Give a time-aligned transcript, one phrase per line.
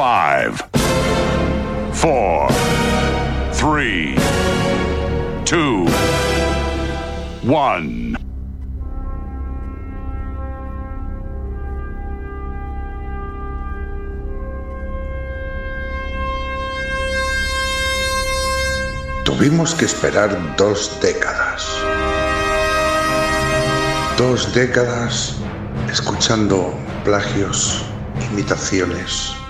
[0.00, 0.56] Five,
[1.92, 2.48] four,
[3.52, 4.16] three,
[5.44, 5.84] two,
[7.42, 8.16] one.
[19.26, 21.68] Tuvimos que esperar dos décadas.
[24.16, 25.36] Dos décadas
[25.92, 26.72] escuchando
[27.04, 27.84] plagios,
[28.32, 29.36] imitaciones,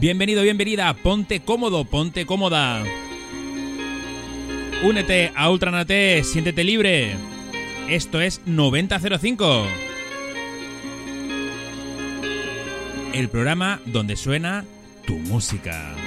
[0.00, 2.82] Bienvenido, bienvenida, ponte cómodo, ponte cómoda.
[4.82, 7.14] Únete a Ultranate, siéntete libre.
[7.88, 9.89] Esto es 9005.
[13.12, 14.64] El programa donde suena
[15.04, 15.99] tu música.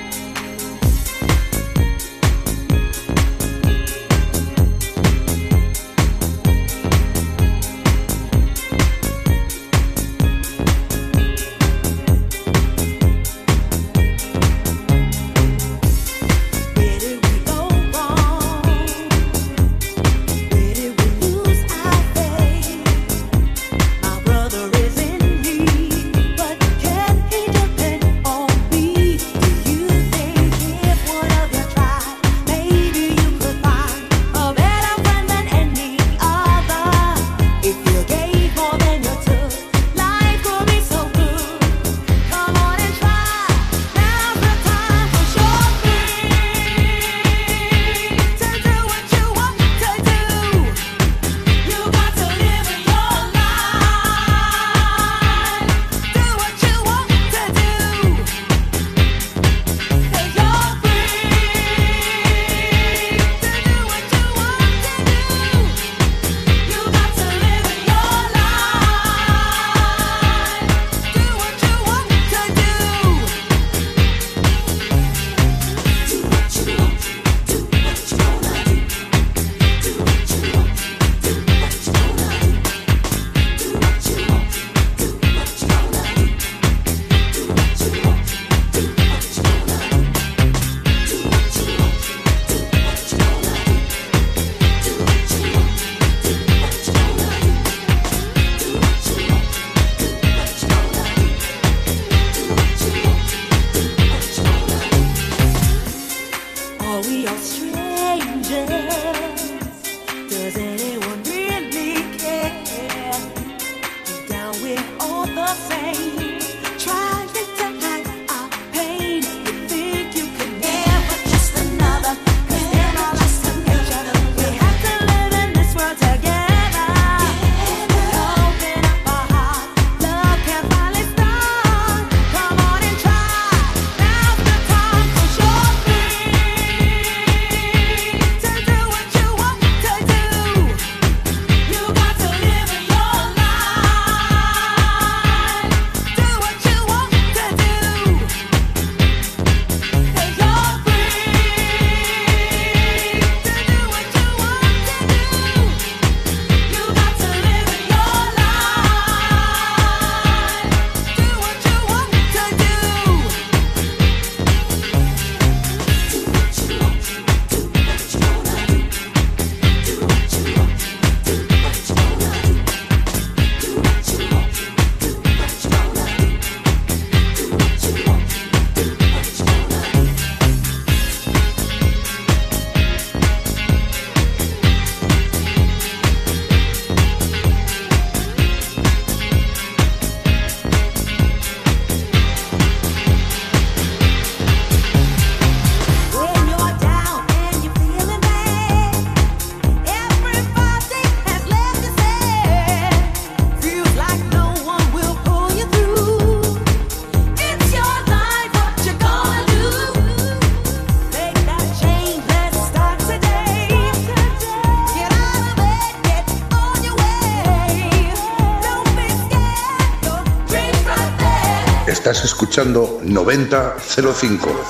[222.54, 224.66] Escuchando 9005.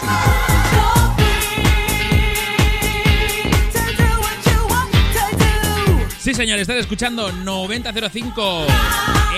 [6.17, 8.67] Sí, señor, estás escuchando 9005.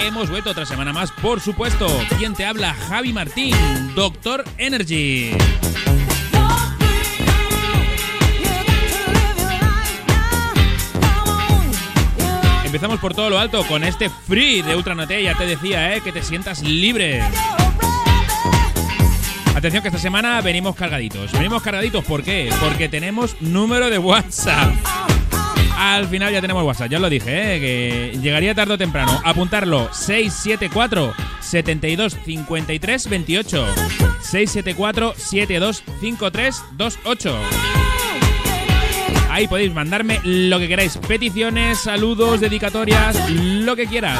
[0.03, 1.87] Hemos vuelto otra semana más, por supuesto.
[2.19, 2.75] ¿Quién te habla?
[2.75, 3.55] Javi Martín,
[3.95, 5.31] Doctor Energy.
[12.63, 15.23] Empezamos por todo lo alto con este free de Ultranate.
[15.23, 16.01] Ya te decía, ¿eh?
[16.01, 17.23] Que te sientas libre.
[19.55, 21.31] Atención que esta semana venimos cargaditos.
[21.31, 22.49] Venimos cargaditos, ¿por qué?
[22.59, 24.73] Porque tenemos número de WhatsApp.
[25.77, 27.59] Al final ya tenemos WhatsApp, ya os lo dije, ¿eh?
[27.61, 29.21] que llegaría tarde o temprano.
[29.23, 33.65] Apuntarlo, 674 72 53 28.
[34.21, 37.39] 674 72 53 28.
[39.29, 40.97] Ahí podéis mandarme lo que queráis.
[40.97, 44.19] Peticiones, saludos, dedicatorias, lo que quieras.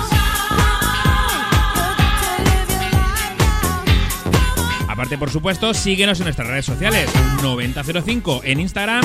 [4.96, 7.10] Aparte, por supuesto, síguenos en nuestras redes sociales.
[7.44, 9.04] 9005 en Instagram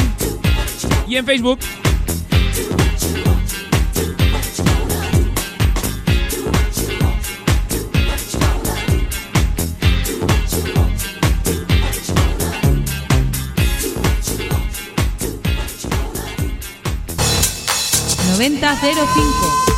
[1.09, 1.59] y en Facebook.
[18.39, 19.70] 9005.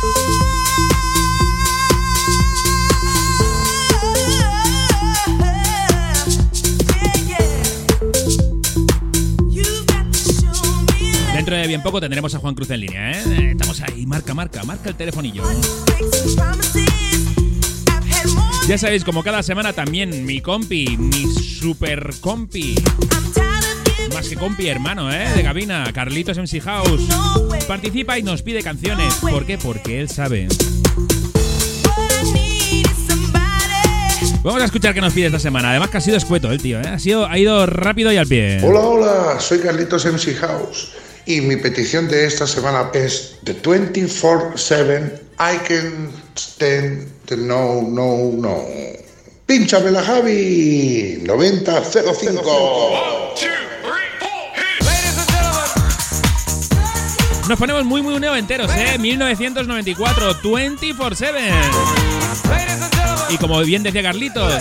[11.43, 13.49] Dentro de bien poco tendremos a Juan Cruz en línea, ¿eh?
[13.51, 15.43] Estamos ahí, marca, marca, marca el telefonillo.
[18.65, 22.75] Ya sabéis, como cada semana también mi compi, mi super compi
[24.13, 25.27] más que compi, hermano, ¿eh?
[25.35, 27.09] De cabina, Carlitos MC House.
[27.67, 29.13] Participa y nos pide canciones.
[29.15, 29.57] ¿Por qué?
[29.57, 30.47] Porque él sabe.
[34.43, 35.71] Vamos a escuchar qué nos pide esta semana.
[35.71, 36.87] Además que ha sido escueto el tío, ¿eh?
[36.87, 38.61] Ha, sido, ha ido rápido y al pie.
[38.63, 40.93] Hola, hola, soy Carlitos MC House.
[41.25, 48.31] Y mi petición de esta semana es The 24-7 I Can Stand the No, No,
[48.33, 48.65] No.
[49.45, 51.19] Pínchamela, Javi.
[51.23, 53.33] 9005.
[57.47, 58.97] Nos ponemos muy, muy enteros, ¿eh?
[58.97, 61.27] 1994, 24-7.
[63.29, 64.53] Y como bien decía Carlitos,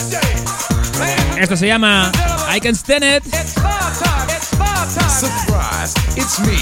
[1.38, 2.11] esto se llama
[2.55, 3.23] I Can Stand It.
[4.93, 6.59] Surprise, it's me.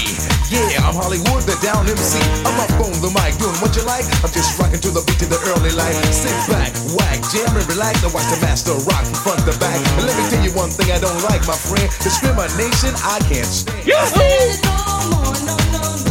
[0.47, 2.19] Yeah, I'm Hollywood, the down MC.
[2.47, 4.07] I'm up on the mic, doing what you like.
[4.23, 5.95] I'm just rocking to the beat of the early light.
[6.15, 8.03] Sit back, whack, jam and relax.
[8.03, 9.75] I watch the master rock from front to back.
[9.99, 11.91] And let me tell you one thing I don't like, my friend.
[11.99, 13.87] Discrimination, I can't stand.
[13.87, 14.21] Yahoo!
[14.21, 16.10] age of nine,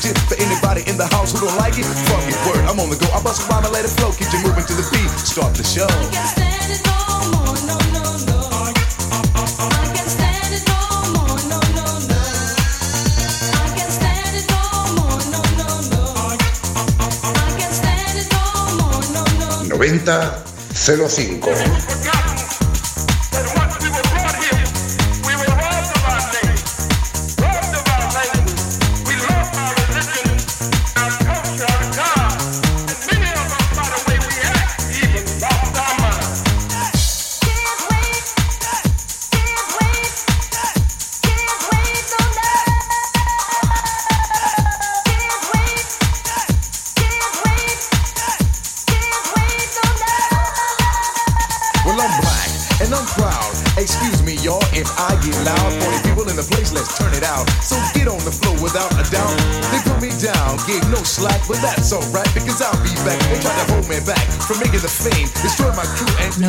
[0.00, 2.34] For anybody in the house who don't like it, fuck it.
[2.48, 3.06] Word, I'm on the go.
[3.12, 4.12] I bust a and let it flow.
[4.12, 5.10] Get you moving to the beat.
[5.20, 5.88] Start the show.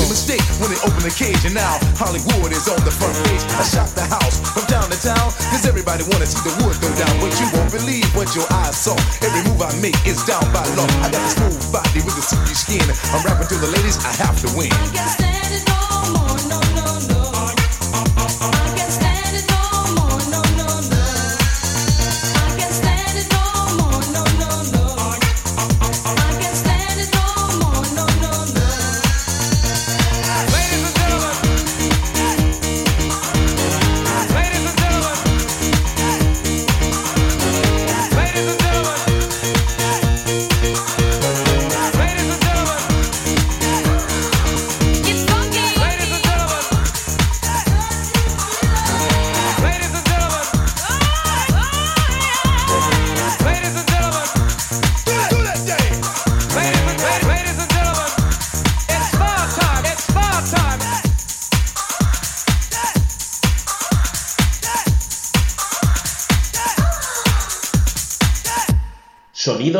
[13.12, 14.70] I'm rapping to the ladies, I have to win.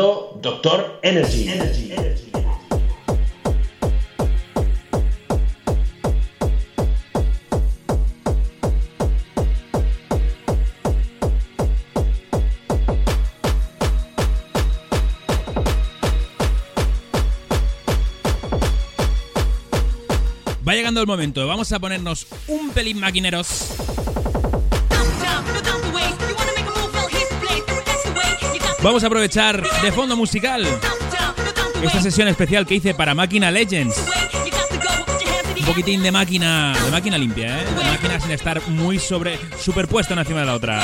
[0.01, 1.47] Sonido Doctor Energy.
[20.67, 23.80] Va llegando el momento, vamos a ponernos un pelín maquineros.
[28.83, 30.65] Vamos a aprovechar de fondo musical
[31.83, 33.95] esta sesión especial que hice para Máquina Legends.
[35.59, 37.65] Un poquitín de máquina, de máquina limpia, ¿eh?
[37.65, 40.81] De máquina sin estar muy sobre superpuesta una encima de la otra.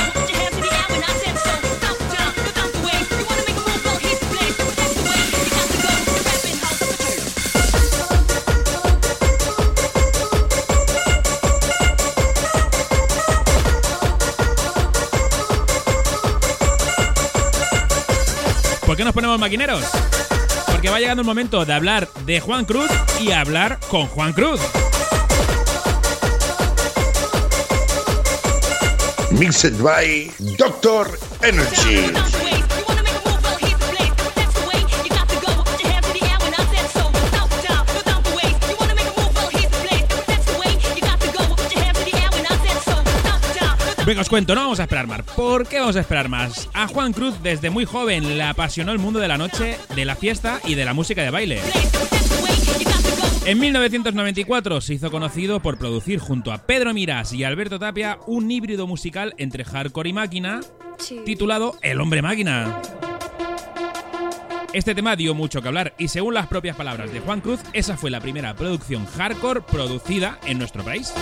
[18.98, 19.84] ¿Por qué nos ponemos maquineros?
[20.66, 22.89] Porque va llegando el momento de hablar de Juan Cruz
[23.22, 24.60] y hablar con Juan Cruz.
[29.30, 32.47] Mixed by Doctor Energy.
[44.08, 45.22] Venga, os cuento, no vamos a esperar más.
[45.36, 46.70] ¿Por qué vamos a esperar más?
[46.74, 50.16] A Juan Cruz desde muy joven le apasionó el mundo de la noche, de la
[50.16, 51.60] fiesta y de la música de baile.
[53.44, 58.50] En 1994 se hizo conocido por producir junto a Pedro Miras y Alberto Tapia un
[58.50, 60.62] híbrido musical entre hardcore y máquina
[61.26, 62.82] titulado El hombre máquina.
[64.72, 67.98] Este tema dio mucho que hablar y según las propias palabras de Juan Cruz, esa
[67.98, 71.14] fue la primera producción hardcore producida en nuestro país.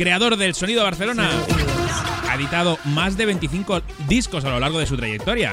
[0.00, 1.28] Creador del sonido Barcelona,
[2.26, 5.52] ha editado más de 25 discos a lo largo de su trayectoria.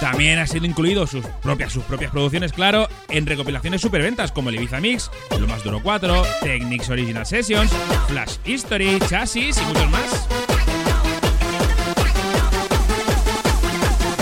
[0.00, 4.54] También ha sido incluido sus propias, sus propias producciones, claro, en recopilaciones superventas como el
[4.54, 7.70] Ibiza Mix, Lo Más Duro 4, Technics Original Sessions,
[8.08, 10.26] Flash History, Chassis y muchos más.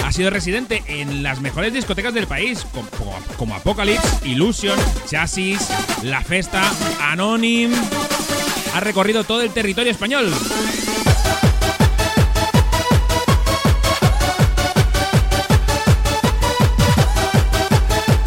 [0.04, 4.76] Ha sido residente en las mejores discotecas del país, como, como Apocalypse, Illusion,
[5.07, 5.69] Chassis,
[6.02, 6.69] La Festa,
[7.00, 7.71] Anonym.
[8.75, 10.33] Ha recorrido todo el territorio español.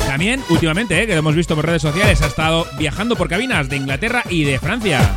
[0.08, 3.68] También, últimamente, eh, que lo hemos visto por redes sociales, ha estado viajando por cabinas
[3.68, 5.14] de Inglaterra y de Francia.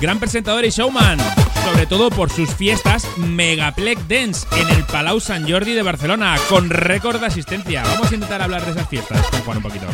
[0.00, 1.18] Gran presentador y showman,
[1.64, 6.70] sobre todo por sus fiestas Megaplex Dance en el Palau Sant Jordi de Barcelona, con
[6.70, 7.82] récord de asistencia.
[7.82, 9.86] Vamos a intentar hablar de esas fiestas con Juan un poquito.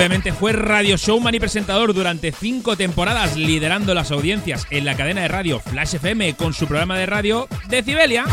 [0.00, 5.20] Obviamente fue radio showman y presentador durante cinco temporadas, liderando las audiencias en la cadena
[5.20, 8.24] de radio Flash FM con su programa de radio Decibelia.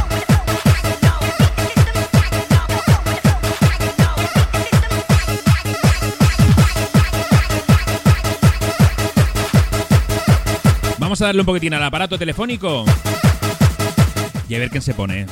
[10.97, 12.85] Vamos a darle un poquitín al aparato telefónico
[14.47, 15.25] y a ver quién se pone.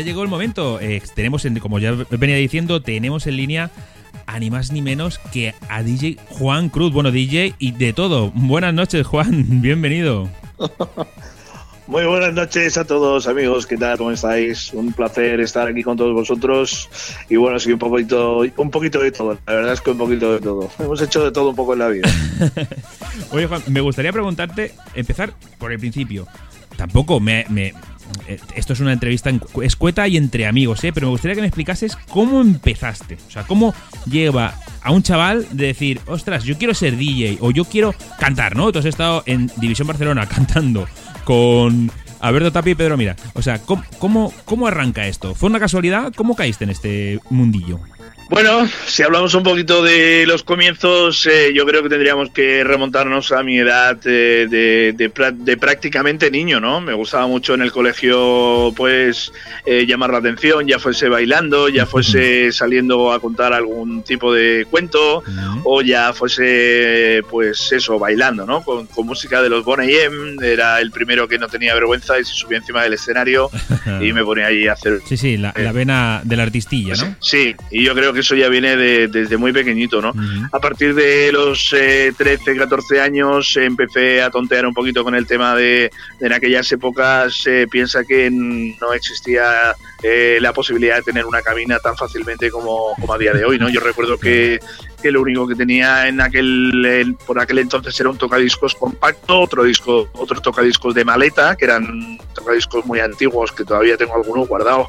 [0.00, 0.80] Ya llegó el momento.
[0.80, 3.70] Eh, tenemos, en- como ya venía diciendo, tenemos en línea
[4.26, 6.92] a ni más ni menos que a DJ Juan Cruz.
[6.92, 8.30] Bueno, DJ y de todo.
[8.34, 9.44] Buenas noches, Juan.
[9.60, 10.28] Bienvenido.
[11.86, 13.98] Muy buenas noches a todos amigos, ¿qué tal?
[13.98, 14.72] ¿Cómo estáis?
[14.72, 16.88] Un placer estar aquí con todos vosotros
[17.28, 20.32] y bueno, sí, un poquito, un poquito de todo, la verdad es que un poquito
[20.34, 20.70] de todo.
[20.78, 22.08] Hemos hecho de todo un poco en la vida.
[23.32, 26.28] Oye, Juan, me gustaría preguntarte, empezar por el principio.
[26.76, 27.44] Tampoco me...
[27.48, 27.74] me-
[28.54, 30.92] esto es una entrevista en- escueta y entre amigos, ¿eh?
[30.92, 33.18] Pero me gustaría que me explicases cómo empezaste.
[33.26, 33.74] O sea, cómo
[34.06, 38.56] lleva a un chaval de decir, ostras, yo quiero ser DJ o yo quiero cantar,
[38.56, 38.70] ¿no?
[38.72, 40.86] Tú has estado en División Barcelona cantando
[41.24, 41.90] con
[42.20, 43.16] Alberto Tapia y Pedro Mira.
[43.34, 45.34] O sea, ¿cómo, cómo, cómo arranca esto?
[45.34, 46.12] ¿Fue una casualidad?
[46.14, 47.80] ¿Cómo caíste en este mundillo?
[48.30, 53.32] Bueno, si hablamos un poquito de los comienzos, eh, yo creo que tendríamos que remontarnos
[53.32, 56.80] a mi edad eh, de, de de prácticamente niño, ¿no?
[56.80, 59.32] Me gustaba mucho en el colegio, pues,
[59.66, 64.64] eh, llamar la atención, ya fuese bailando, ya fuese saliendo a contar algún tipo de
[64.70, 65.24] cuento,
[65.64, 68.62] o ya fuese, pues, eso, bailando, ¿no?
[68.62, 72.24] Con, con música de los Boney M, era el primero que no tenía vergüenza y
[72.24, 73.50] se subía encima del escenario
[74.00, 77.16] y me ponía ahí a hacer Sí, sí, la, la vena de la artistilla, ¿no?
[77.18, 80.12] Sí, y yo creo que eso ya viene de- desde muy pequeñito, ¿no?
[80.52, 85.26] A partir de los eh, 13, 14 años empecé a tontear un poquito con el
[85.26, 91.02] tema de, de en aquellas épocas eh, piensa que no existía eh, la posibilidad de
[91.02, 93.68] tener una cabina tan fácilmente como, como a día de hoy, ¿no?
[93.68, 94.60] Yo recuerdo que,
[95.02, 99.40] que lo único que tenía en aquel en- por aquel entonces era un tocadiscos compacto,
[99.40, 104.48] otro disco, otros tocadiscos de maleta, que eran tocadiscos muy antiguos que todavía tengo algunos
[104.48, 104.88] guardados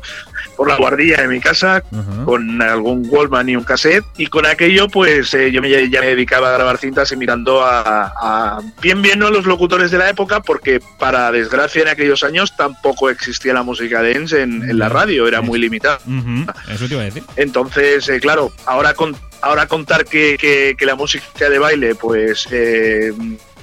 [0.55, 1.83] por la guardilla de mi casa,
[2.25, 6.07] con algún Wallman y un cassette, y con aquello pues eh, yo me, ya me
[6.07, 10.41] dedicaba a grabar cintas imitando a, a- bien bien no los locutores de la época,
[10.41, 15.27] porque para desgracia en aquellos años tampoco existía la música dance en, en la radio,
[15.27, 15.99] era muy limitada.
[16.05, 17.23] Ujú, Eso te iba a decir.
[17.35, 22.47] Entonces, eh, claro, ahora con, ahora contar que, que- que la música de baile, pues
[22.51, 23.11] eh,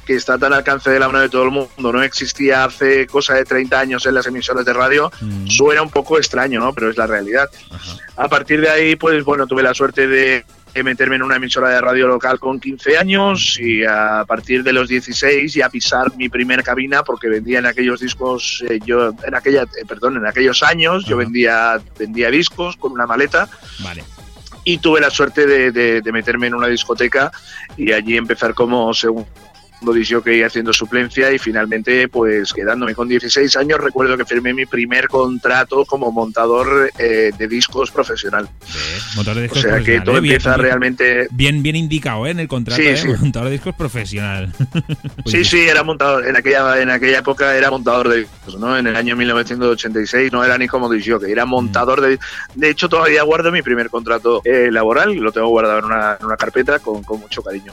[0.08, 3.06] que está tan al alcance de la mano de todo el mundo, no existía hace
[3.06, 5.12] cosa de 30 años en las emisoras de radio,
[5.46, 6.72] suena un poco extraño, ¿no?
[6.72, 7.46] Pero es la realidad.
[8.16, 10.44] A partir de ahí, pues bueno, tuve la suerte de
[10.82, 14.88] meterme en una emisora de radio local con 15 años y a partir de los
[14.88, 19.62] 16 ya pisar mi primer cabina porque vendía en aquellos discos eh, yo en aquella
[19.64, 23.48] eh, perdón en aquellos años yo vendía vendía discos con una maleta
[23.80, 24.04] Vale.
[24.62, 27.32] y tuve la suerte de, de- de meterme en una discoteca
[27.76, 29.26] y allí empezar como segundo
[29.80, 35.08] disjockey haciendo suplencia y finalmente pues quedándome con 16 años recuerdo que firmé mi primer
[35.08, 38.48] contrato como montador eh, de discos profesional
[39.16, 40.20] Montador de o discos sea que todo ¿eh?
[40.20, 42.30] Bien- empieza realmente Bien, bien indicado, ¿eh?
[42.30, 42.96] En el contrato, Sí, ¿eh?
[42.96, 43.08] sí.
[43.08, 44.52] Montador de discos profesional.
[45.22, 46.26] Pues Sí, sí, era montador.
[46.26, 48.76] En aquella, en aquella época era montador de discos, ¿no?
[48.76, 52.18] En el año 1986 no era ni como disjockey, era montador de...
[52.54, 56.26] De hecho, todavía guardo mi primer contrato eh, laboral, lo tengo guardado en una, en
[56.26, 57.72] una carpeta con, con mucho cariño.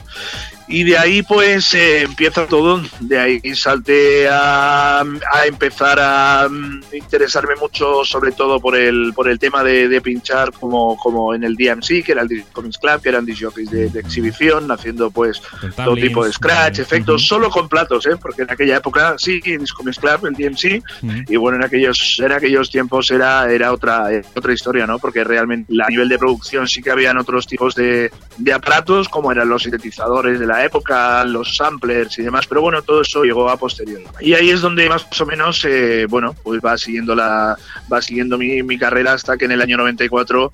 [0.68, 2.82] Y de ahí, pues, eh, empieza todo.
[3.00, 9.28] De ahí salté a, a empezar a mm, interesarme mucho, sobre todo por el, por
[9.28, 13.00] el tema de, de pinchar como, como en el DMC, que era el Comics Club,
[13.00, 15.40] que eran disjockeys de, de exhibición, haciendo, pues,
[15.76, 18.16] todo tipo de scratch, eh, efectos, solo con platos, ¿eh?
[18.20, 20.82] Porque en aquella época, sí, Mix Club, el DMC,
[21.28, 24.98] y bueno, en aquellos, en aquellos tiempos era, era otra, eh, otra historia, ¿no?
[24.98, 29.32] Porque realmente a nivel de producción sí que habían otros tipos de, de aparatos, como
[29.32, 33.48] eran los sintetizadores de la época, los samplers y demás, pero bueno, todo eso llegó
[33.48, 34.04] a posteriori.
[34.20, 37.56] Y ahí es donde más o menos, eh, bueno, pues va siguiendo la,
[37.92, 40.52] va siguiendo mi, mi carrera hasta que en el año 94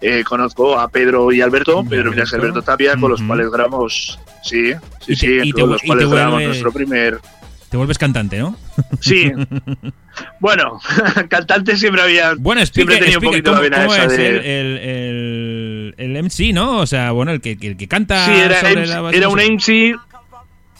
[0.00, 4.18] eh, conozco a Pedro y Alberto, Pedro Miras y Alberto Tapia, con los cuales grabamos,
[4.44, 7.18] sí, sí, Y te- sí, y te con los cuales grabamos vuelve- nuestro primer,
[7.70, 8.56] Te vuelves cantante, ¿no?
[9.00, 9.32] Sí.
[10.40, 10.80] Bueno,
[11.28, 12.34] cantante siempre había.
[12.36, 14.28] Bueno, siempre explique, tenía un poquito cómo, la vena cómo esa es de.
[14.28, 16.78] el, el, el, el MC, ¿no?
[16.78, 19.38] O sea, bueno, el que, el que canta Sí, era, sobre MC la era un.
[19.38, 19.94] MC.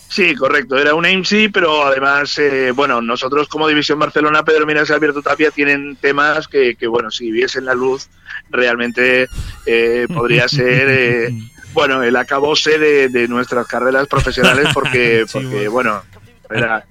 [0.09, 4.89] Sí, correcto, era un MC, pero además, eh, bueno, nosotros como División Barcelona, Pedro Miras
[4.89, 8.09] y Alberto Tapia tienen temas que, que, bueno, si viesen la luz,
[8.49, 9.29] realmente
[9.67, 11.29] eh, podría ser, eh,
[11.75, 16.03] bueno, el acabose de, de nuestras carreras profesionales, porque, porque bueno,
[16.51, 16.87] era,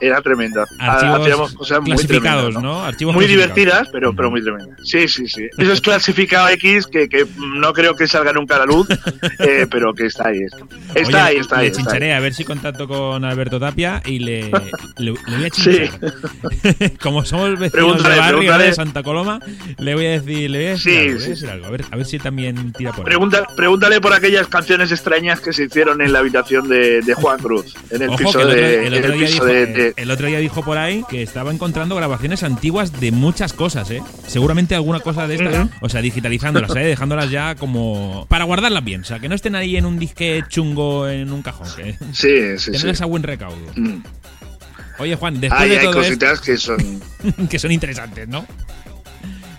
[0.00, 0.66] era tremenda.
[0.78, 2.84] Archivos Hacíamos cosas muy clasificados, tremendas, ¿no?
[2.84, 4.78] Archivos muy divertidas, pero, pero muy tremendas.
[4.84, 5.48] Sí, sí, sí.
[5.56, 8.86] Eso es clasificado X, que, que no creo que salga nunca a la luz,
[9.38, 10.40] eh, pero que está ahí.
[10.94, 11.62] Está Oye, ahí, está ahí.
[11.62, 11.84] Le está ahí.
[11.86, 14.50] chincharé a ver si contacto con Alberto Tapia y le, le,
[14.98, 15.88] le voy a chinchar.
[17.00, 18.64] Como somos vecinos Pregúntale, de barrio pregúntale.
[18.64, 19.40] de Santa Coloma,
[19.78, 21.50] le voy a decir, le voy a decir, Sí, algo, le voy a sí, decir
[21.50, 21.66] algo.
[21.66, 23.04] A ver, a ver si también tira por ahí.
[23.06, 27.38] Pregunta, pregúntale por aquellas canciones extrañas que se hicieron en la habitación de, de Juan
[27.38, 29.44] Cruz, en el Ojo, piso, que el otro- de, el en otro el día piso
[29.44, 30.02] de, eh, de- sí.
[30.02, 34.02] El otro día dijo por ahí que estaba encontrando grabaciones antiguas de muchas cosas, ¿eh?
[34.26, 36.80] Seguramente alguna cosa de estas, o sea, digitalizándolas, ¿eh?
[36.80, 40.42] Dejándolas ya como para guardarlas bien, o sea, que no estén ahí en un disque
[40.48, 42.72] chungo en un cajón, que Sí, sí, sí.
[42.72, 43.56] tenerlas a buen recaudo.
[43.76, 44.02] Mm.
[45.00, 46.80] Oye, Juan, después Hay, de hay todo cositas que son.
[46.80, 48.44] esto, que son interesantes, ¿no?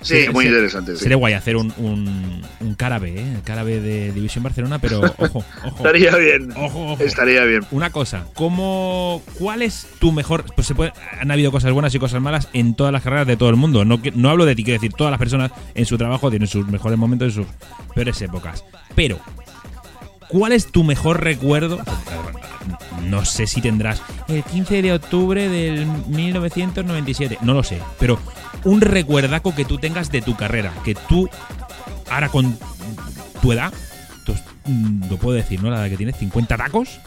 [0.02, 0.50] Sí, muy sí.
[0.50, 0.98] interesantes.
[0.98, 1.04] sí.
[1.04, 3.38] Sería guay hacer un, un, un carabe, ¿eh?
[3.44, 5.78] Carabe de División Barcelona, pero ojo, ojo.
[5.78, 6.52] Estaría bien.
[6.56, 7.04] Ojo, ojo.
[7.04, 7.62] Estaría bien.
[7.72, 10.46] Una cosa, ¿cómo, ¿cuál es tu mejor?
[10.56, 13.38] Pues se puede, han habido cosas buenas y cosas malas en todas las carreras de
[13.38, 13.84] todo el mundo.
[13.86, 16.68] No, no hablo de ti, quiero decir, todas las personas en su trabajo tienen sus
[16.68, 17.48] mejores momentos y sus
[17.94, 18.64] peores épocas.
[18.96, 19.20] Pero,
[20.30, 21.80] ¿cuál es tu mejor recuerdo?
[23.08, 28.20] No sé si tendrás el 15 de octubre del 1997, no lo sé, pero
[28.66, 31.30] un recuerdaco que tú tengas de tu carrera, que tú
[32.10, 32.58] ahora con
[33.42, 33.74] tu edad,
[34.26, 35.70] tú- mm, lo puedo decir, ¿no?
[35.72, 37.00] La edad que tienes, 50 tacos,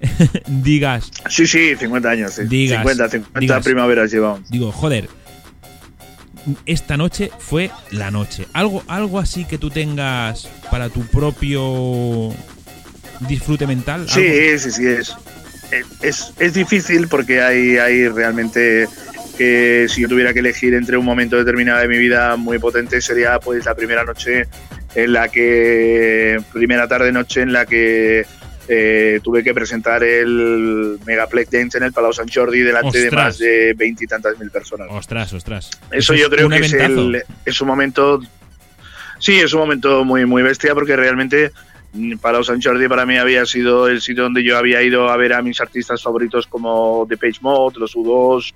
[0.46, 2.32] digas, Sí, sí, 50 años.
[2.34, 2.42] sí.
[2.44, 3.64] Digas, 50, 50 digas.
[3.64, 4.48] primaveras llevamos.
[4.50, 5.08] digo, joder,
[6.66, 8.46] esta noche fue la noche.
[8.52, 12.32] Algo, algo así que tú tengas para tu propio
[13.20, 14.02] disfrute mental.
[14.02, 15.14] algo- Sí, sí, sí, es,
[16.02, 18.88] es, es difícil porque hay, hay realmente
[19.36, 23.00] que si yo tuviera que elegir entre un momento determinado de mi vida muy potente
[23.02, 24.46] sería pues la primera noche
[24.94, 28.24] en la que, primera tarde noche en la que
[28.68, 33.24] eh, tuve que presentar el Megaplex Dance en el Palau Sant Jordi delante de Ostras.
[33.24, 34.88] más de veintitantas mil personas.
[34.90, 35.70] Ostras, ostras.
[35.92, 38.20] Eso es yo creo que es, el- es un momento.
[39.18, 41.52] Sí, es un momento muy, muy bestia porque realmente
[42.20, 45.32] Palau Sant Jordi para mí había sido el sitio donde yo había ido a ver
[45.32, 48.52] a mis artistas favoritos como The Page Mode, los U2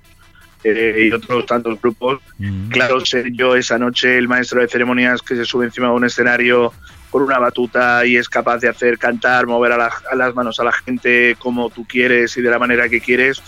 [0.64, 2.20] eh, y otros tantos grupos.
[2.38, 2.68] Mm.
[2.68, 6.04] Claro, ser yo esa noche el maestro de ceremonias que se sube encima de un
[6.04, 6.72] escenario
[7.10, 10.60] con una batuta y es capaz de hacer cantar, mover a, la- a las manos
[10.60, 13.42] a la gente como tú quieres y de la manera que quieres,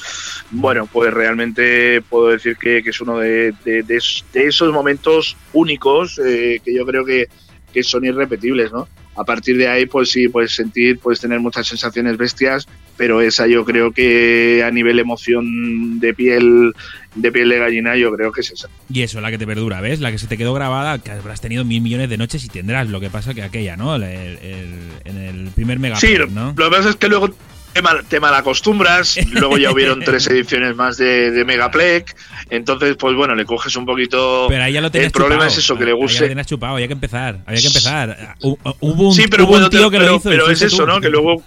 [0.51, 4.01] bueno, pues realmente puedo decir que, que es uno de, de- de
[4.33, 7.29] de esos momentos únicos eh, que yo creo que,
[7.73, 8.89] que son irrepetibles, ¿no?
[9.15, 13.47] A partir de ahí, pues sí, puedes sentir, puedes tener muchas sensaciones bestias, pero esa
[13.47, 16.73] yo creo que a nivel emoción de piel,
[17.15, 18.69] de piel de gallina, yo creo que es esa.
[18.91, 20.01] Y eso, la que te perdura, ¿ves?
[20.01, 22.89] La que se te quedó grabada, que habrás tenido mil millones de noches y tendrás.
[22.89, 23.97] Lo que pasa que aquella, ¿no?
[23.97, 26.55] El- el- en el primer mega Sí, ¿no?
[26.57, 27.29] lo que pasa es que luego
[27.73, 32.15] te, mal, te malacostumbras, luego ya hubieron tres ediciones más de, de Megaplex,
[32.51, 34.47] entonces pues bueno, le coges un poquito...
[34.49, 35.51] Pero ahí ya lo el problema chupado.
[35.51, 36.29] es eso, que le Ahí ya lo guste...
[36.29, 37.39] tenías chupado, había que empezar.
[37.47, 38.37] Había que empezar.
[38.41, 40.29] Hu- Hubo un, sí, pero, hubo un tío que pero, lo hizo.
[40.29, 40.87] pero es eso, tú.
[40.87, 41.01] ¿no?
[41.01, 41.43] Que luego...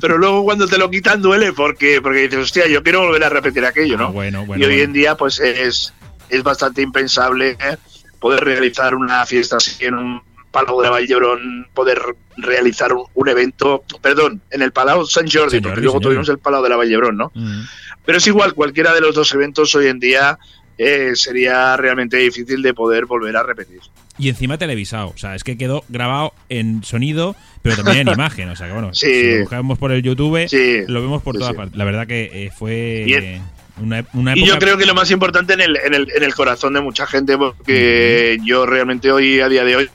[0.00, 3.28] pero luego cuando te lo quitan duele porque, porque dices, hostia, yo quiero volver a
[3.28, 4.06] repetir aquello, ¿no?
[4.06, 4.84] Ah, bueno, bueno, y hoy bueno.
[4.84, 5.92] en día pues es,
[6.30, 7.76] es bastante impensable ¿eh?
[8.18, 12.00] poder realizar una fiesta así en un Palau de la Vall d'Hebron, poder
[12.36, 16.02] realizar un, un evento, perdón, en el Palau Sant Jordi, Sant porque luego señor.
[16.12, 17.30] tuvimos el Palau de la Vall d'Hebron, ¿no?
[17.34, 17.62] Mm.
[18.04, 20.38] Pero es igual, cualquiera de los dos eventos hoy en día
[20.78, 23.80] eh, sería realmente difícil de poder volver a repetir.
[24.18, 25.08] Y encima televisado.
[25.14, 28.48] O sea, es que quedó grabado en sonido, pero también en imagen.
[28.48, 29.06] O sea, que bueno, Sí.
[29.06, 31.56] si lo buscamos por el YouTube, Sí, lo vemos por sí, todas sí.
[31.58, 31.76] partes.
[31.76, 33.42] La verdad que eh, fue Bien.
[33.78, 34.54] una, una Y época.
[34.54, 37.06] yo creo que lo más importante en el, en el, en el corazón de mucha
[37.06, 39.90] gente, porque yo realmente hoy, a día de hoy,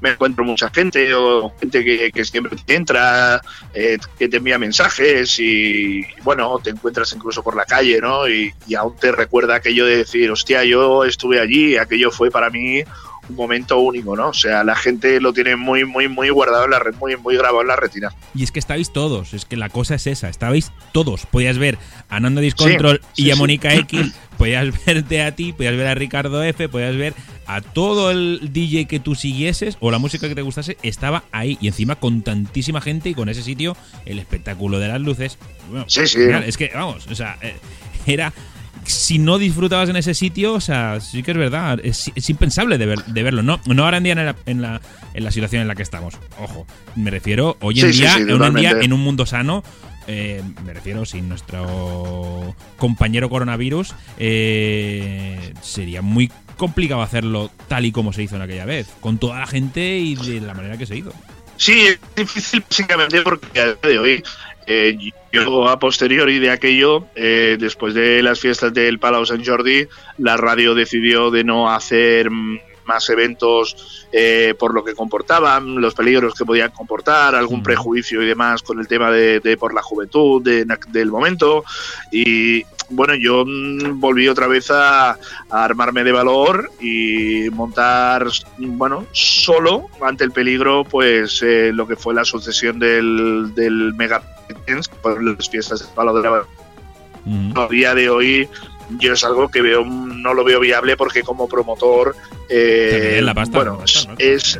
[0.00, 3.40] me encuentro mucha gente o gente que, que siempre te entra,
[3.74, 8.28] eh, que te envía mensajes y, bueno, te encuentras incluso por la calle, ¿no?
[8.28, 12.50] Y, y aún te recuerda aquello de decir, hostia, yo estuve allí, aquello fue para
[12.50, 12.82] mí
[13.30, 14.28] un momento único, ¿no?
[14.28, 17.36] O sea, la gente lo tiene muy, muy, muy guardado en la red, muy, muy
[17.36, 18.12] grabado en la retina.
[18.34, 21.26] Y es que estabais todos, es que la cosa es esa, estabais todos.
[21.26, 23.40] Podías ver a Nando Discontrol Sí, y sí, a sí.
[23.40, 27.14] Mónica X, podías verte a ti, podías ver a Ricardo F, podías ver
[27.56, 31.58] a todo el DJ que tú siguieses o la música que te gustase, estaba ahí.
[31.60, 35.38] Y encima con tantísima gente y con ese sitio, el espectáculo de las luces.
[35.68, 36.18] Bueno, Sí, sí.
[36.46, 37.56] Es que, vamos, o sea, eh,
[38.06, 38.32] era.
[38.84, 42.78] Si no disfrutabas en ese sitio, o sea, sí que es verdad, es, es impensable
[42.78, 43.42] de, ver- de verlo.
[43.42, 44.80] No, no ahora en día en la, en, la,
[45.12, 46.14] en la situación en la que estamos.
[46.40, 49.26] Ojo, me refiero hoy en Sí, sí, día, sí, hoy en día, en un mundo
[49.26, 49.62] sano,
[50.06, 58.12] eh, me refiero sin nuestro compañero coronavirus, eh, sería muy complicado hacerlo tal y como
[58.12, 60.96] se hizo en aquella vez, con toda la gente y de la manera que se
[60.96, 61.12] hizo.
[61.56, 64.22] Sí, es difícil básicamente porque a día de hoy,
[64.66, 64.96] eh,
[65.30, 69.86] yo a posteriori de aquello, eh, después de las fiestas del Palau Sant Jordi,
[70.16, 72.60] la radio decidió de no hacer mm,
[72.92, 77.68] más eventos eh, por lo que comportaban, los peligros que podían comportar, algún Mm.
[77.70, 81.62] prejuicio y demás con el tema de, de por la juventud de- del momento.
[82.10, 85.18] Y bueno, yo mm, volví otra vez a, a
[85.64, 88.26] armarme de valor y montar,
[88.58, 94.22] bueno, solo ante el peligro, pues eh, lo que fue la sucesión del, del Mega
[95.02, 96.42] por las fiestas del Palo de la
[97.26, 97.52] Mm.
[97.58, 98.48] a día de hoy
[98.98, 102.14] yo es algo que veo no lo veo viable porque como promotor
[102.48, 104.14] eh, la pasta, bueno la pasta, ¿no?
[104.18, 104.58] es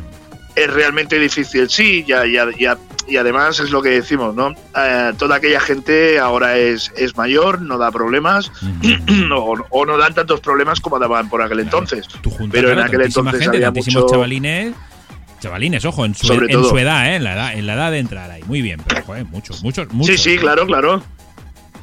[0.53, 5.11] es realmente difícil sí ya, ya, ya- y además es lo que decimos no Eh,
[5.17, 8.51] toda aquella gente ahora es, es mayor no da problemas
[9.33, 12.75] o, o no dan tantos problemas como daban por aquel entonces Tú juntas, pero en
[12.75, 14.73] claro, aquel entonces gente, había tantísimos mucho chavalines.
[15.39, 16.69] Chavalines, ojo, en su, Sobre en todo.
[16.69, 17.15] su edad, ¿eh?
[17.15, 18.43] En la edad, en la edad de entrar ahí.
[18.43, 20.15] Muy bien, pero joder, muchos, muchos, muchos.
[20.21, 21.01] sí sí claro claro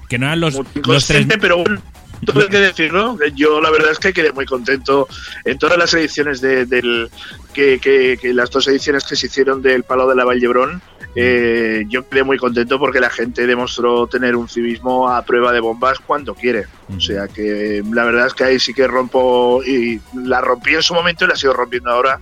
[0.08, 1.26] Que no eran los, muy los tres.
[1.40, 1.82] pero bueno,
[2.26, 3.16] todo hay que decirlo.
[3.34, 5.08] Yo la verdad es que quedé muy contento
[5.44, 7.10] en todas las ediciones de, del
[7.52, 10.80] que, que- que las dos ediciones que se hicieron del Palo de la Vallebrón.
[11.14, 15.58] eh, yo quedé muy contento porque la gente demostró tener un civismo a prueba de
[15.60, 16.66] bombas cuando quiere.
[16.96, 20.82] O sea que la verdad es que ahí sí que rompo y la rompí en
[20.82, 22.20] su momento y la sigo rompiendo ahora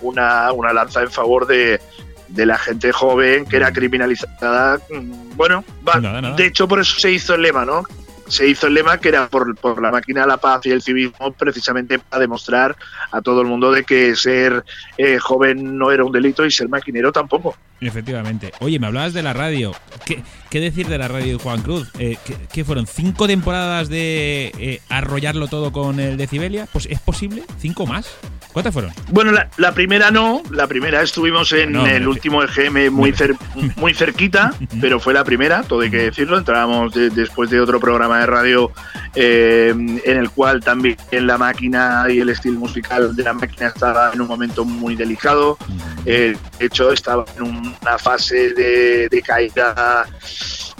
[0.00, 1.80] una, una lanza en favor de,
[2.28, 4.78] de la gente joven que era criminalizada.
[4.88, 6.36] Mm, Bueno, va, Nada, nada.
[6.36, 7.82] de hecho por eso se hizo el lema, ¿no?
[8.28, 11.32] Se hizo el lema que era por, por la máquina la paz y el civismo,
[11.32, 12.76] precisamente para demostrar
[13.10, 14.64] a todo el mundo de que ser
[14.96, 17.56] eh, joven no era un delito y ser maquinero tampoco.
[17.80, 18.52] Efectivamente.
[18.60, 19.72] Oye, me hablabas de la radio.
[20.04, 21.90] ¿Qué, qué decir de la radio de Juan Cruz?
[21.98, 22.86] Eh, ¿qué, qué fueron?
[22.86, 26.66] ¿Cinco temporadas de eh, arrollarlo todo con el Decibelia?
[26.72, 27.44] Pues es posible.
[27.58, 28.10] ¿Cinco más?
[28.58, 28.92] ¿Cuántas fueron?
[29.10, 33.38] Bueno, la, la primera no, la primera estuvimos en No, el último EGM muy, cer-
[33.76, 36.36] muy cerquita, pero fue la primera, todo hay que decirlo.
[36.36, 38.72] Entrábamos de- después de otro programa de radio
[39.14, 44.10] eh, en el cual también la máquina y el estilo musical de la máquina estaba
[44.12, 45.56] en un momento muy delicado.
[46.04, 50.04] Eh, de hecho, estaba en una fase de, de caída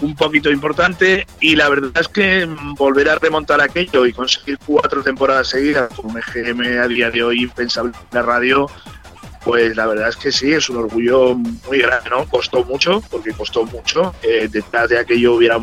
[0.01, 4.57] un poquito importante y la verdad es que mm, volver a remontar aquello y conseguir
[4.65, 8.69] cuatro temporadas seguidas con un EGM a día de hoy impensable en la radio,
[9.43, 12.25] pues la verdad es que sí, es un orgullo muy grande, ¿no?
[12.25, 14.13] Costó mucho, porque costó mucho.
[14.21, 15.57] Eh, detrás de aquello hubiera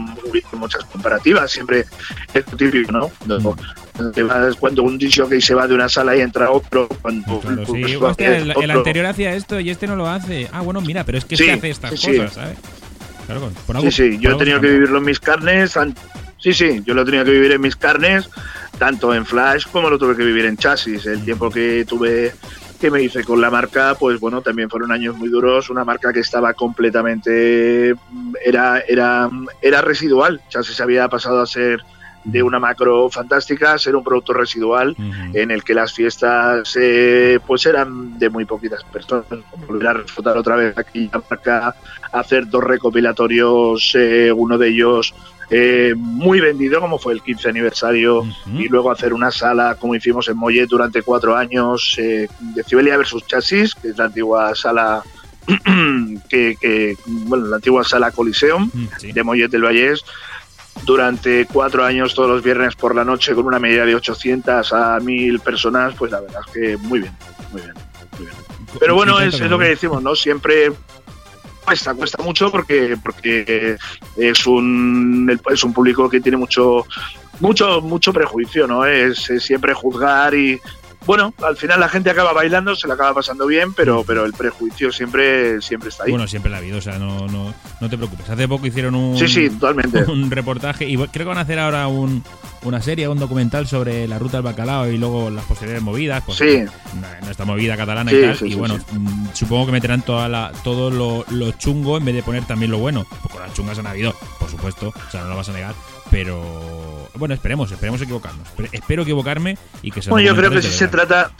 [0.52, 1.84] muchas comparativas, siempre
[2.32, 3.10] es lo típico, ¿no?
[4.28, 7.96] Vas- Cuando un que se va de una sala y entra otro, cuando Claro, sí.
[7.96, 10.48] Hostia, el, el anterior hacía esto y este no lo hace.
[10.52, 12.16] Ah, bueno, mira, pero es que Sí, este hace estas sí.
[12.16, 12.58] cosas, ¿sabes?
[13.26, 15.74] Claro, por Sí, algo- sí, por yo he tenido que vivirlo en mis carnes.
[16.38, 18.28] Sí, sí, yo lo he tenido que vivir en mis carnes,
[18.78, 21.06] tanto en Flash como lo tuve que vivir en chasis.
[21.06, 22.34] El tiempo que tuve,
[22.80, 25.70] que me hice con la marca, pues bueno, también fueron años muy duros.
[25.70, 27.94] Una marca que estaba completamente.
[28.44, 29.28] Era, era,
[29.62, 30.40] era residual.
[30.50, 31.80] Chasis había pasado a ser
[32.26, 35.30] de una macro fantástica ser un producto residual Ujú.
[35.38, 39.26] en el que las fiestas eh, pues eran de muy poquitas personas.
[39.66, 41.74] Volver a reflotar otra vez aquí la marca,
[42.12, 45.14] hacer dos recopilatorios, eh, uno de ellos
[45.50, 48.58] eh, muy vendido, como fue el 15 aniversario, Ujú.
[48.58, 52.96] y luego hacer una sala como hicimos en Mollet durante cuatro años, eh, de Cibelia
[52.96, 55.02] versus Chasis, que es la antigua sala.
[56.28, 58.68] que, que, bueno, la antigua sala Coliseum
[59.00, 60.04] de Mollet del Vallés
[60.84, 65.00] durante cuatro años todos los viernes por la noche con una media de 800 a
[65.00, 67.16] 1000 personas, pues la verdad es que muy bien,
[67.52, 67.74] muy bien,
[68.18, 68.38] muy bien.
[68.78, 70.14] Pero bueno, es, es lo que decimos, ¿no?
[70.14, 70.72] Siempre
[71.64, 73.76] cuesta, cuesta mucho porque, porque
[74.16, 76.86] es un es un público que tiene mucho
[77.40, 78.84] mucho mucho prejuicio, ¿no?
[78.84, 80.60] Es, es siempre juzgar y
[81.04, 84.32] bueno, al final la gente acaba bailando, se la acaba pasando bien, pero pero el
[84.32, 86.10] prejuicio siempre siempre está ahí.
[86.10, 88.28] Bueno, siempre la ha habido, o sea, no, no, no te preocupes.
[88.28, 90.04] Hace poco hicieron un, sí, sí, totalmente.
[90.10, 92.24] un reportaje y creo que van a hacer ahora un,
[92.62, 96.22] una serie, un documental sobre la ruta del bacalao y luego las posteriores movidas.
[96.24, 96.64] Pues, Sí.
[97.22, 98.36] Nuestra movida catalana Sí, y tal.
[98.36, 102.14] sí, y bueno, mm, supongo que meterán toda la, todo lo, lo chungo en vez
[102.14, 103.04] de poner también lo bueno.
[103.22, 105.74] Porque las chungas han habido, por supuesto, o sea, no lo vas a negar.
[106.16, 108.48] Pero bueno, esperemos, esperemos equivocarnos.
[108.56, 111.30] Espe- Espero equivocarme y que un Bueno, yo creo que si se trata,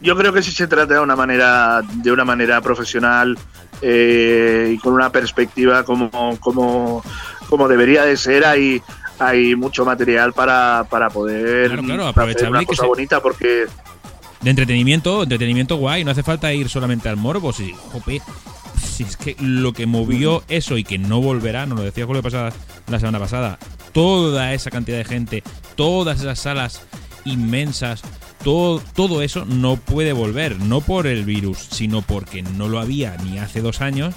[0.00, 3.38] yo creo que si se trata de una manera, de una manera profesional
[3.82, 6.10] eh, y con una perspectiva como,
[6.40, 7.04] como,
[7.50, 8.80] como debería de ser, hay,
[9.18, 13.66] hay mucho material para, para poder Claro, claro, hacer aprovechable una cosa se- bonita, porque
[14.40, 18.22] De entretenimiento, entretenimiento guay, no hace falta ir solamente al morbo, si, jope,
[18.82, 22.22] si es que lo que movió eso y que no volverá, nos lo decía Julio
[22.22, 22.52] pasada,
[22.88, 23.58] la semana pasada,
[23.92, 25.42] toda esa cantidad de gente,
[25.76, 26.82] todas esas salas
[27.24, 28.02] inmensas,
[28.42, 33.16] todo, todo eso no puede volver, no por el virus, sino porque no lo había
[33.18, 34.14] ni hace dos años.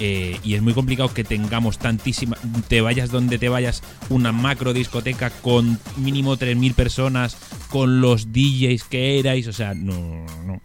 [0.00, 2.36] eh, y es muy complicado que tengamos tantísima,
[2.68, 7.36] te vayas donde te vayas, una macro discoteca con mínimo 3.000 personas,
[7.70, 10.60] con los DJs que erais, o sea, no, no, no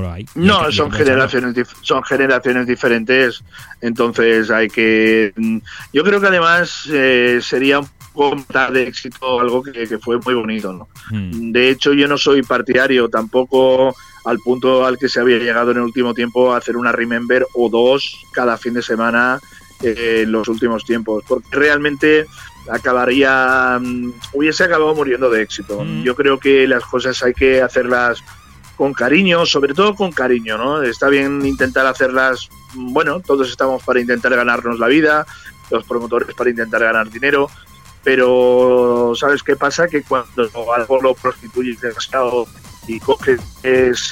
[0.00, 0.26] lo hay.
[0.34, 3.42] No, son generaciones, dif- son generaciones diferentes,
[3.80, 5.32] entonces hay que...
[5.36, 5.58] mm,
[5.92, 8.36] Yo creo que además eh, sería un poco
[8.72, 10.88] de éxito algo que, que fue muy bonito, ¿no?
[11.10, 11.52] Mm.
[11.52, 13.94] De hecho, yo no soy partidario tampoco
[14.24, 17.44] al punto al que se había llegado en el último tiempo a hacer una Remember
[17.52, 19.38] o dos cada fin de semana
[19.82, 21.24] eh, en los últimos tiempos.
[21.28, 22.24] Porque realmente
[22.70, 25.84] acabaría, mm, hubiese acabado muriendo de éxito.
[25.84, 26.04] Mm.
[26.04, 28.22] Yo creo que las cosas hay que hacerlas
[28.76, 30.82] con cariño, sobre todo con cariño, ¿no?
[30.82, 35.26] Está bien intentar hacerlas, mm, bueno, todos estamos para intentar ganarnos la vida,
[35.70, 37.48] los promotores para intentar ganar dinero,
[38.02, 39.88] pero ¿sabes qué pasa?
[39.88, 42.46] Que cuando algo lo prostituyes demasiado
[42.86, 43.40] y coges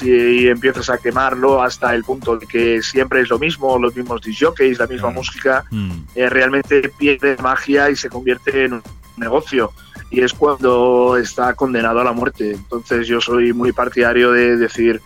[0.01, 4.21] y empiezas a quemarlo hasta el punto de que siempre es lo mismo, los mismos
[4.21, 5.15] disjockeys, la misma Claro.
[5.19, 5.91] música, Mm.
[6.15, 8.83] eh, realmente pierde magia y se convierte en un
[9.17, 9.71] negocio.
[10.09, 12.51] Y es cuando está condenado a la muerte.
[12.51, 15.01] Entonces yo soy muy partidario de decir,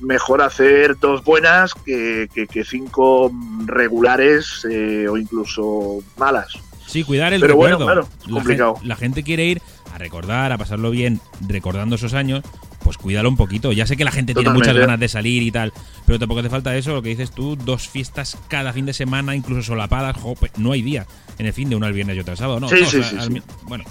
[0.00, 3.30] mejor hacer dos buenas que, que- que cinco
[3.66, 6.48] regulares eh, o incluso malas.
[6.86, 8.02] Sí, cuidar el Pero bueno, recuerdo.
[8.04, 8.74] claro, es La complicado.
[8.76, 12.42] gen- La, gente quiere ir a recordar, a pasarlo bien, recordando esos años.
[12.86, 13.72] Pues cuídalo un poquito.
[13.72, 14.68] Ya sé que la gente tiene Totalmente.
[14.70, 15.72] muchas ganas de salir y tal,
[16.06, 16.94] pero tampoco hace falta eso.
[16.94, 20.16] Lo que dices tú, dos fiestas cada fin de semana, incluso solapadas.
[20.16, 21.04] jope, no hay día
[21.36, 22.60] en el fin de uno al viernes y otro al sábado.
[22.60, 23.30] No, Sí, todos sí, a- sí, al sí.
[23.30, 23.82] mi- Bueno,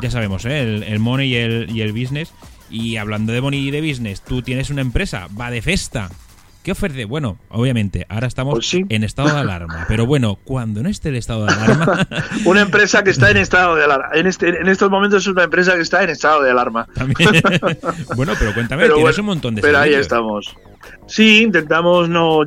[0.00, 0.60] ya sabemos, ¿eh?
[0.62, 2.32] el, el money y el, y el business.
[2.70, 6.08] Y hablando de money y de business, tú tienes una empresa, va de festa.
[6.62, 7.04] ¿Qué ofrece?
[7.06, 8.84] Bueno, obviamente, ahora estamos Pues sí.
[8.90, 9.86] en estado de alarma.
[9.88, 12.06] Pero bueno, cuando no esté el estado de alarma,
[12.44, 14.08] Una empresa que está en estado de alarma.
[14.12, 16.86] En, este, en estos momentos es una empresa que está en estado de alarma.
[16.94, 17.30] También.
[18.16, 20.02] bueno, pero cuéntame, Pero tienes bueno, un montón de Pero ahí servicios.
[20.02, 20.56] estamos.
[21.06, 22.40] Sí, intentamos no.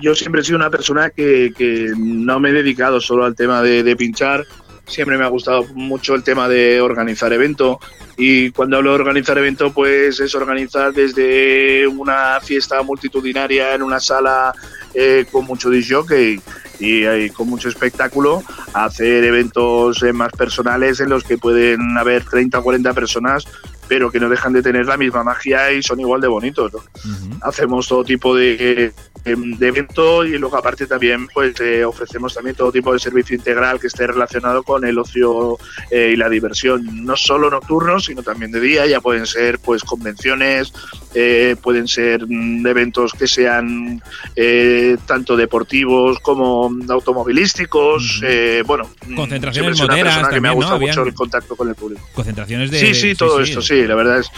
[0.00, 3.62] Yo siempre he sido una persona que, que no me he dedicado solo al tema
[3.62, 4.44] de, de pinchar.
[4.86, 7.80] Siempre me ha gustado mucho el tema de organizar evento.
[8.16, 14.00] Y cuando hablo de organizar evento, pues es organizar desde una fiesta multitudinaria en una
[14.00, 14.52] sala
[14.94, 16.40] eh, con mucho disjockey
[16.78, 18.42] y, eh, con mucho espectáculo,
[18.74, 23.46] a hacer eventos eh, más personales en los que pueden haber 30 o 40 personas,
[23.88, 26.72] pero que no dejan de tener la misma magia y son igual de bonitos.
[26.72, 26.78] ¿no?
[26.78, 27.38] Ujú.
[27.42, 28.92] hacemos todo tipo de,
[29.24, 33.78] de evento y luego aparte también pues eh, ofrecemos también todo tipo de servicio integral
[33.78, 35.58] que esté relacionado con el ocio
[35.90, 39.82] eh, y la diversión no solo nocturnos sino también de día ya pueden ser pues
[39.84, 40.72] convenciones
[41.14, 44.02] eh, pueden ser mm, eventos que sean
[44.34, 48.26] eh, tanto deportivos como automovilísticos Ujú.
[48.26, 50.76] eh, bueno mm, Concentraciones sido una persona que me ha también, ¿no?
[50.76, 52.78] gustado mucho el contacto con el público Concentraciones de.
[52.78, 54.28] Sí, sí, todo esto, sí, la verdad es.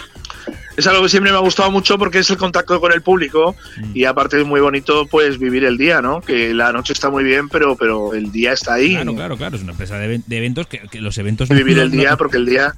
[0.77, 3.55] Es algo que siempre me ha gustado mucho porque es el contacto con el público
[3.77, 3.91] Mm.
[3.97, 6.21] y aparte es muy bonito pues vivir el día, ¿no?
[6.21, 8.91] Que la noche está muy bien, pero pero el día está ahí.
[8.95, 9.57] Claro, claro, claro.
[9.57, 12.11] Es una empresa de, even- de eventos que, que los eventos Vivir no, el día
[12.13, 12.75] no- porque el día,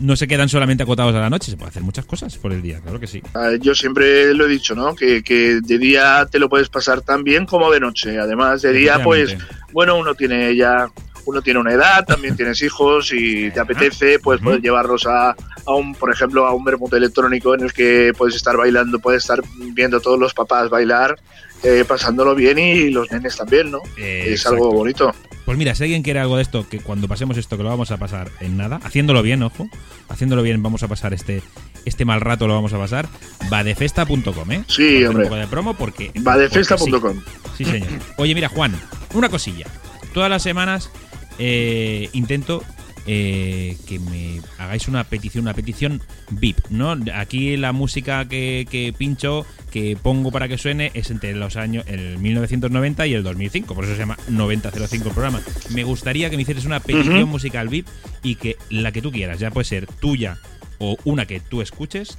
[0.00, 1.50] no se quedan solamente acotados a la noche.
[1.50, 3.18] Se puede hacer muchas cosas por el día, claro que sí.
[3.18, 4.94] eh, yo siempre lo he dicho, ¿no?
[4.94, 8.18] Que, que de día te lo puedes pasar tan bien como de noche.
[8.18, 9.36] Además, de día pues
[9.72, 10.88] bueno, uno tiene ya
[11.28, 15.36] uno tiene una edad, también tienes hijos y te apetece, pues puedes llevarlos a,
[15.66, 19.24] a un, por ejemplo, a un vermut electrónico en el que puedes estar bailando, puedes
[19.24, 19.42] estar
[19.74, 21.18] viendo a todos los papás bailar,
[21.62, 23.82] eh, pasándolo bien y los nenes también, ¿no?
[23.98, 25.14] Eh, es algo bonito.
[25.44, 27.90] Pues mira, si alguien quiere algo de esto, que cuando pasemos esto, que lo vamos
[27.90, 29.68] a pasar en nada, haciéndolo bien, ojo,
[30.08, 31.42] haciéndolo bien, vamos a pasar este
[31.84, 33.06] este mal rato, lo vamos a pasar,
[33.50, 34.64] vadefesta.com, ¿eh?
[34.66, 35.24] Sí, hombre.
[35.24, 36.10] Un poco de promo porque.
[36.14, 37.20] Vadefesta.com.
[37.56, 37.88] Sí, sí, señor.
[38.16, 38.74] Oye, mira, Juan,
[39.12, 39.66] una cosilla.
[40.14, 40.90] Todas las semanas
[41.38, 42.62] eh, intento
[43.06, 46.94] eh, que me hagáis una petición, una petición VIP, ¿no?
[47.14, 51.84] Aquí la música que, que pincho, que pongo para que suene, es entre los años
[51.88, 55.40] el 1990 y el 2005, por eso se llama 9005 el programa.
[55.70, 57.26] Me gustaría que me hicieras una petición Ujú.
[57.28, 57.86] musical VIP
[58.22, 60.38] y que la que tú quieras, ya puede ser tuya
[60.78, 62.18] o una que tú escuches,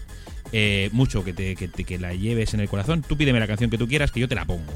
[0.51, 3.03] eh, mucho que, te, que, te- que la lleves en el corazón.
[3.08, 4.73] Tú pídeme la canción que tú quieras, que yo te la pongo.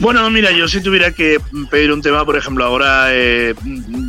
[0.00, 1.36] Bueno, mira, yo si tuviera que
[1.70, 3.54] pedir un tema, por ejemplo, ahora, eh,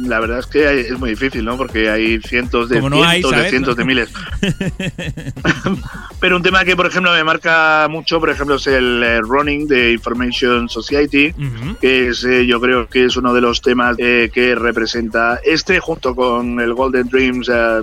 [0.08, 1.58] la verdad es que hay- es muy difícil, ¿no?
[1.58, 3.50] Porque hay cientos de no hay, cientos de ¿sabes?
[3.52, 4.10] cientos de miles.
[6.22, 9.68] Pero un tema que, por ejemplo, me marca mucho, por ejemplo, es el eh, Running
[9.68, 11.76] de Information Society, Ujú.
[11.82, 15.80] que es, eh, yo creo que es uno de los temas eh, que representa este,
[15.82, 17.82] junto con el Golden Dreams eh,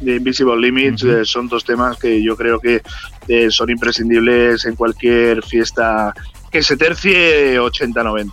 [0.00, 1.12] de Invisible Limits, Ujú.
[1.12, 2.82] eh, son dos temas que yo creo que
[3.26, 6.14] eh, son imprescindibles en cualquier fiesta
[6.50, 8.30] que se tercie 80-90.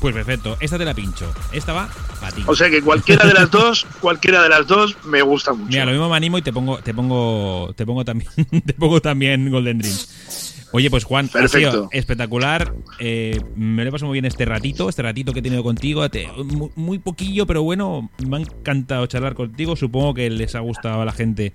[0.00, 1.30] Pues perfecto, esta te la pincho.
[1.52, 1.88] Esta va
[2.20, 2.42] para ti.
[2.46, 5.68] O sea que cualquiera de las dos, cualquiera de las dos me gusta mucho.
[5.68, 8.30] Mira, lo mismo me animo y te pongo, te pongo, te pongo también,
[8.66, 10.56] te pongo también Golden Dreams.
[10.72, 11.70] Oye, pues Juan, ha Perfecto.
[11.72, 12.72] sido espectacular.
[13.00, 16.08] Eh, me lo he pasado muy bien este ratito, este ratito que he tenido contigo.
[16.08, 19.74] Te- mu- muy, poquillo, pero bueno, me ha encantado charlar contigo.
[19.74, 21.54] Supongo que les ha gustado a la gente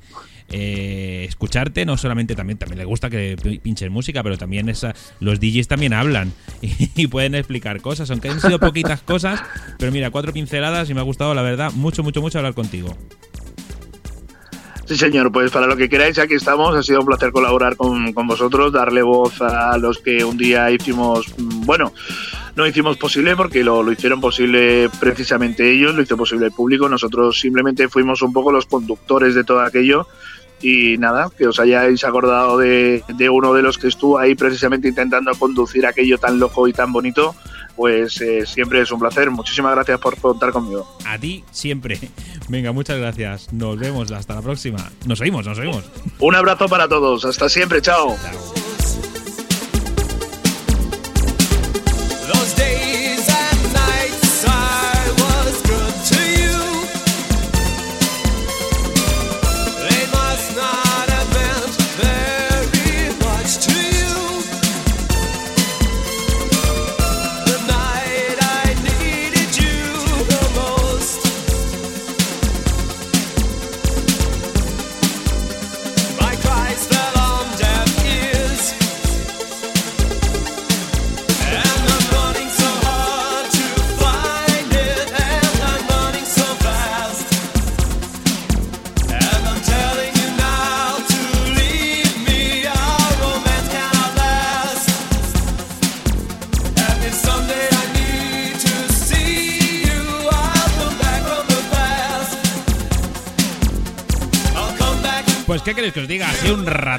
[0.50, 5.40] eh, escucharte, no solamente también, también le gusta que pinchen música, pero también esa, los
[5.40, 9.44] DJs también hablan y, y, pueden explicar cosas, aunque han sido poquitas cosas,
[9.78, 12.96] pero mira, cuatro pinceladas y me ha gustado, la verdad, mucho, mucho, mucho hablar contigo.
[14.86, 16.76] Sí, señor, pues para lo que queráis, aquí estamos.
[16.76, 20.70] Ha sido un placer colaborar con, con vosotros, darle voz a los que un día
[20.70, 21.92] hicimos, mm, bueno,
[22.56, 26.88] no hicimos posible porque lo, lo, hicieron posible precisamente ellos, lo hizo posible el público.
[26.88, 30.08] Nosotros simplemente fuimos un poco los conductores de todo aquello
[30.66, 34.88] y nada, que os hayáis acordado de, de uno de los que estuvo ahí precisamente
[34.88, 37.36] intentando conducir aquello tan loco y tan bonito
[37.76, 39.30] pues eh, siempre es un placer.
[39.30, 40.98] Muchísimas gracias por contar conmigo.
[41.06, 42.00] A ti siempre.
[42.48, 43.52] Venga, muchas gracias.
[43.52, 44.12] Nos vemos.
[44.12, 44.92] Hasta la próxima.
[45.06, 45.84] Nos oímos, nos oímos.
[46.20, 47.26] Un abrazo para todos.
[47.26, 47.82] Hasta siempre.
[47.82, 48.16] Chao.
[48.16, 49.15] Chao.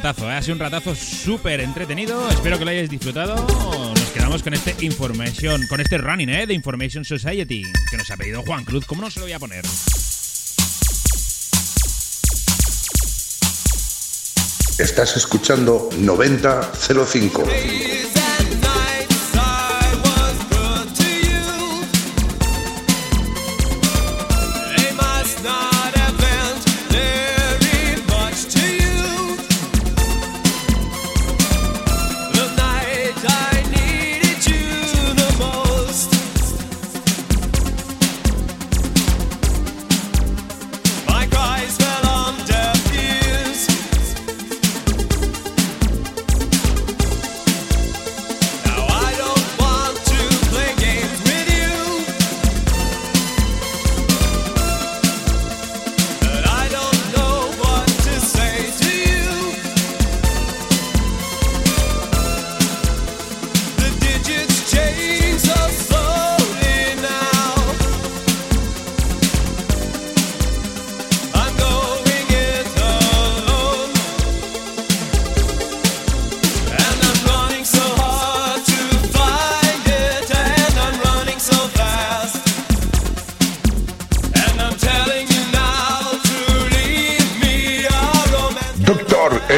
[0.07, 0.35] ratazo, ¿eh?
[0.35, 2.29] ha sido un ratazo súper entretenido.
[2.29, 3.35] Espero que lo hayáis disfrutado.
[3.35, 6.47] Nos quedamos con este Information, con este running ¿eh?
[6.47, 8.87] de Information Society que nos ha pedido Juan Cruz.
[8.87, 9.65] ¿Cómo no se lo voy a poner?
[14.79, 17.45] Estás escuchando 9005.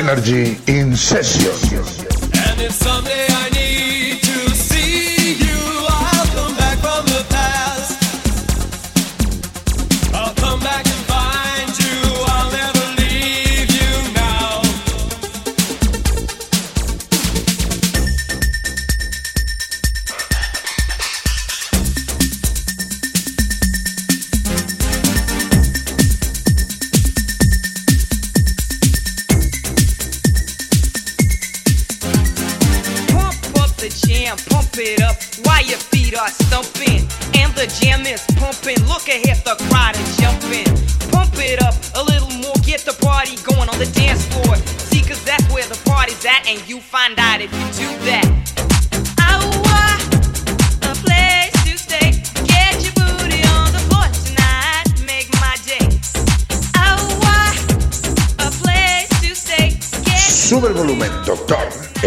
[0.08, 1.97] Energy in.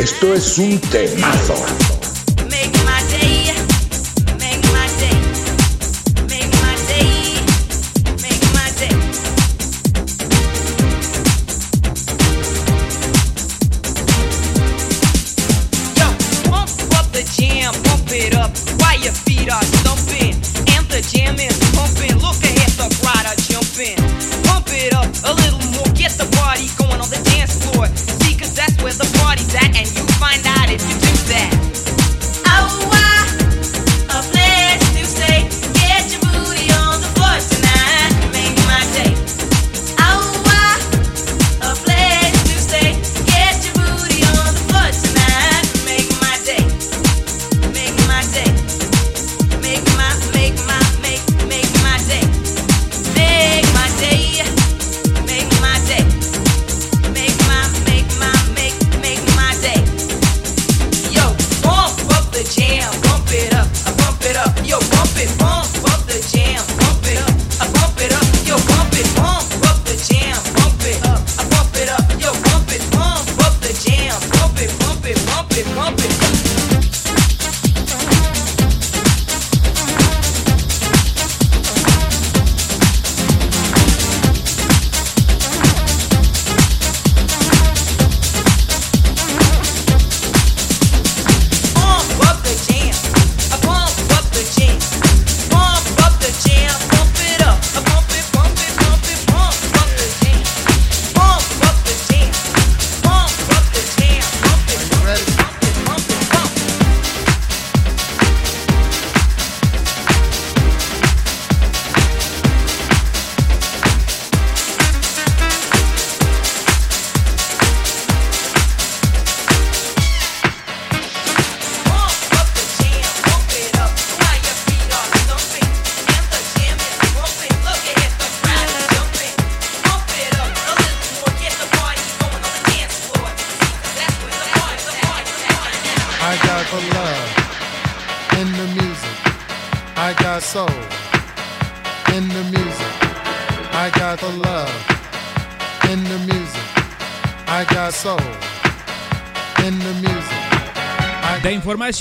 [0.02, 2.01] Esto es un temazo.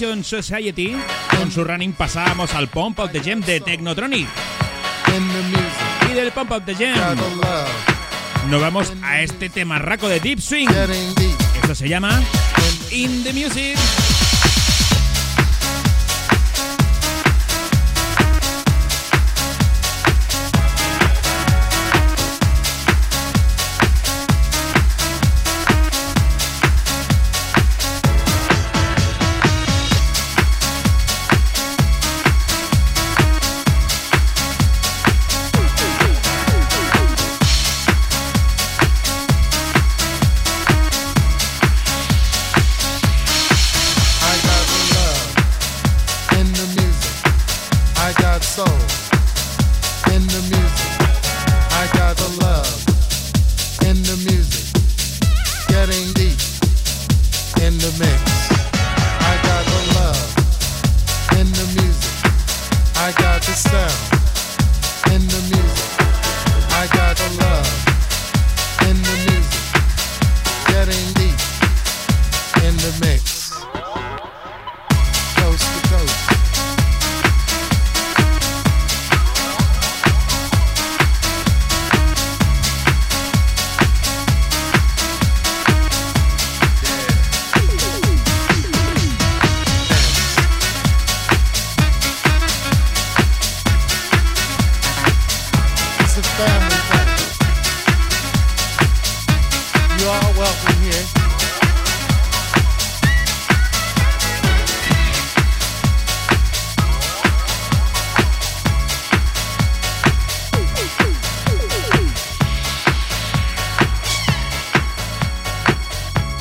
[0.00, 0.96] Information Society,
[1.36, 4.26] con su running pasábamos al Pump of the Gem de Technotronic.
[6.10, 6.96] Y del Pump of the Gem
[8.48, 10.68] nos vamos a este temarraco de Deep Swing.
[11.60, 12.22] Esto se llama
[12.90, 13.76] In the Music.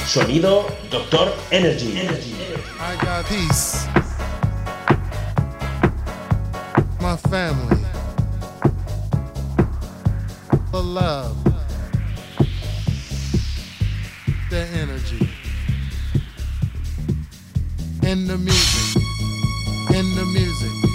[0.09, 1.95] Sonido Doctor Energy.
[2.79, 3.85] I got peace.
[6.99, 7.85] My family.
[10.71, 11.37] The love.
[14.49, 15.29] The energy.
[18.01, 19.03] In the music.
[19.93, 20.88] In the music.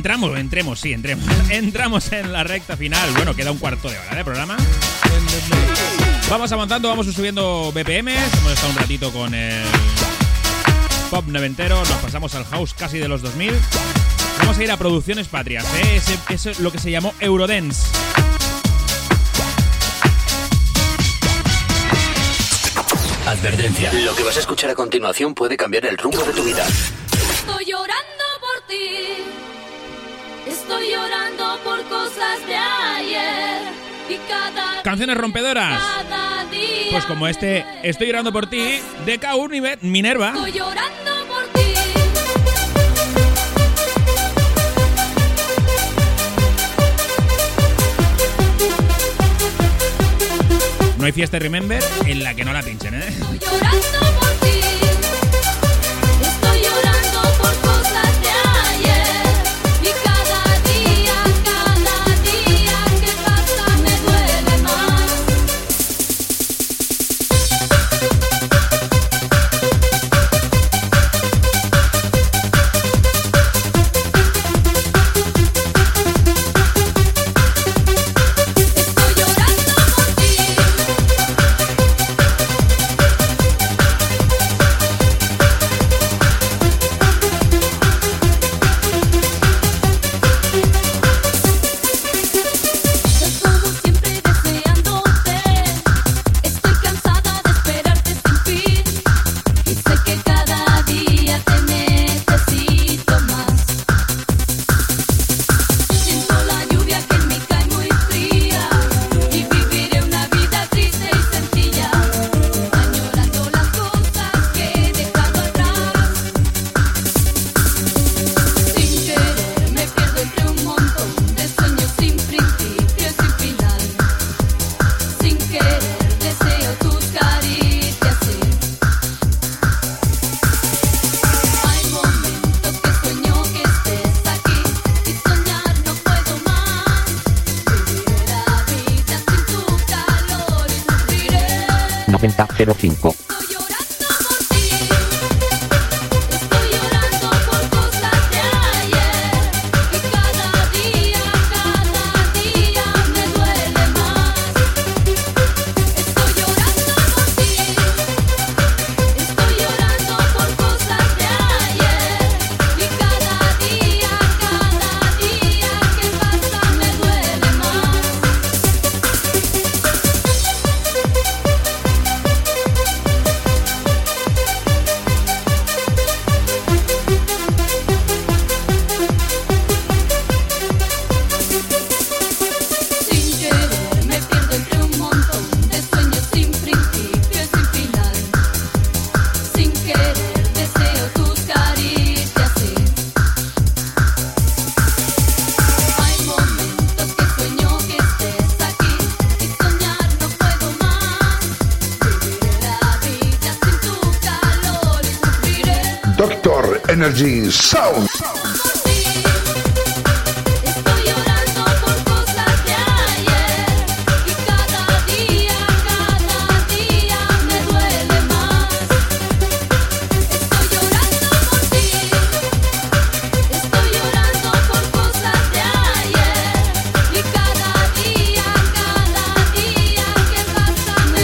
[0.00, 1.26] Entramos, entremos, sí, entremos.
[1.50, 3.10] Entramos en la recta final.
[3.16, 4.56] Bueno, queda un cuarto de hora de programa.
[6.30, 8.34] Vamos avanzando, vamos subiendo BPMs.
[8.38, 9.62] Hemos estado un ratito con el
[11.10, 11.76] pop noventero.
[11.76, 13.52] Nos pasamos al house casi de los 2000.
[14.38, 15.66] Vamos a ir a producciones patrias.
[15.76, 15.96] ¿eh?
[15.96, 17.82] Ese- Eso es lo que se llamó Eurodance.
[23.26, 23.92] Advertencia.
[23.92, 26.66] Lo que vas a escuchar a continuación puede cambiar el rumbo de tu vida.
[27.32, 27.99] Estoy llorando.
[30.80, 33.60] Estoy llorando por cosas de ayer.
[34.08, 35.78] Y cada Canciones rompedoras.
[35.78, 36.86] cada día.
[36.90, 39.50] Pues como este Estoy llorando por ti de K.U.
[39.82, 40.28] Minerva.
[40.28, 41.74] Estoy llorando por ti.
[50.96, 53.06] No hay fiesta Remember en la que no la pinchen, ¿eh?
[53.06, 54.09] Estoy llorando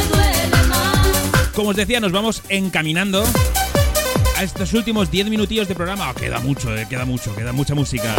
[0.09, 1.53] duele más.
[1.55, 3.24] Como os decía, nos vamos encaminando
[4.37, 6.11] a estos últimos 10 minutillos de programa.
[6.11, 8.14] Oh, queda mucho, eh, queda mucho, queda mucha música.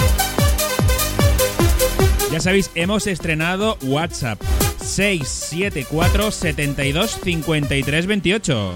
[2.32, 4.41] Ya sabéis, hemos estrenado WhatsApp
[4.82, 8.74] 674 72 53 28.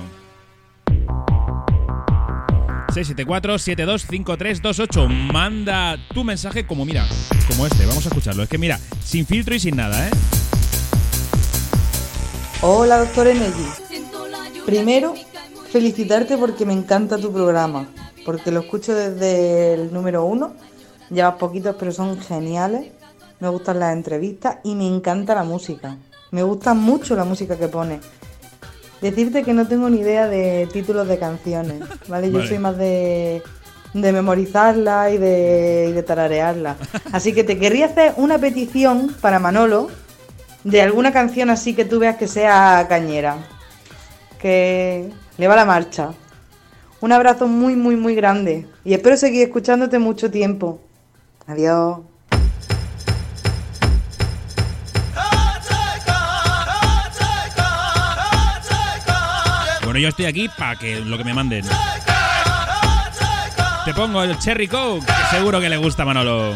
[2.94, 5.08] 674 72 53 28.
[5.10, 7.08] Manda tu mensaje como mira,
[7.48, 7.86] como este.
[7.86, 8.44] Vamos a escucharlo.
[8.44, 10.12] Es que mira, sin filtro y sin nada, ¿eh?
[12.62, 13.66] Hola, doctor Energy.
[14.66, 15.16] Primero,
[15.72, 17.88] felicitarte porque me encanta tu programa,
[18.26, 20.54] porque lo escucho desde el número uno.
[21.10, 22.92] Llevas poquitos, pero son geniales.
[23.40, 25.98] Me gustan las entrevistas y me encanta la música.
[26.32, 28.02] Me gusta mucho la música que pones.
[29.02, 32.28] Decirte que no tengo ni idea de títulos de canciones, ¿vale?
[32.32, 32.48] Yo Vale.
[32.48, 33.42] soy más de,
[33.94, 36.78] de memorizarla y de, y de tararearla.
[37.12, 39.90] Así que te querría hacer una petición para Manolo
[40.64, 43.38] de alguna canción así que tú veas que sea cañera.
[44.40, 45.10] Que
[45.42, 46.14] le va la marcha.
[47.00, 48.68] Un abrazo muy, muy, muy grande.
[48.86, 50.80] Y espero seguir escuchándote mucho tiempo.
[51.48, 52.02] Adiós.
[59.84, 61.66] Bueno, yo estoy aquí para que lo que me manden.
[63.84, 66.56] Te pongo el Cherry Coke, que seguro que le gusta Manolo.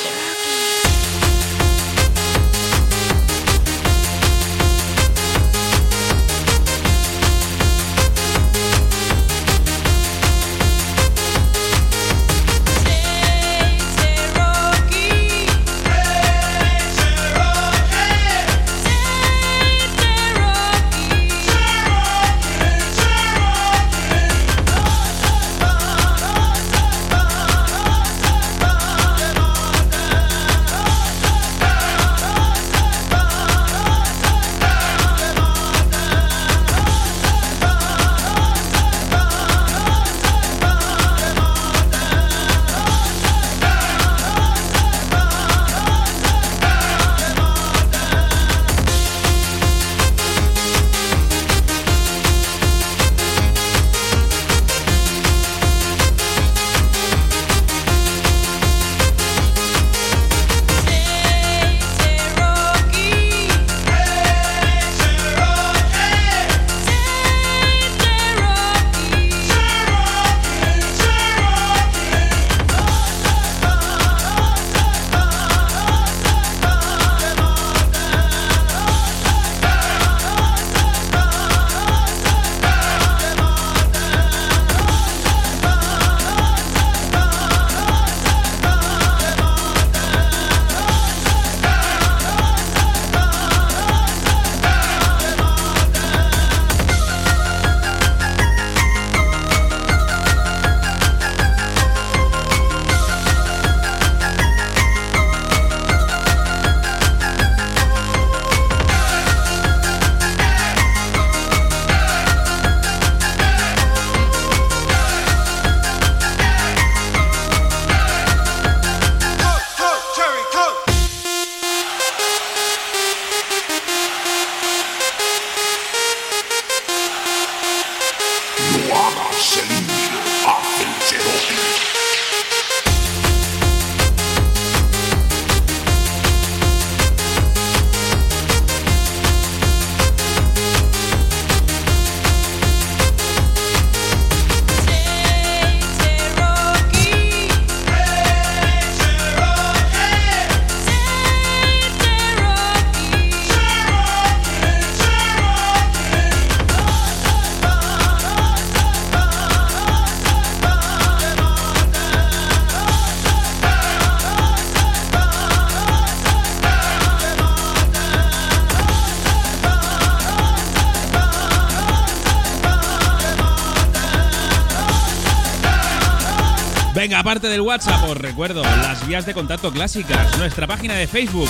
[177.31, 181.47] Aparte del WhatsApp, os recuerdo las vías de contacto clásicas, nuestra página de Facebook.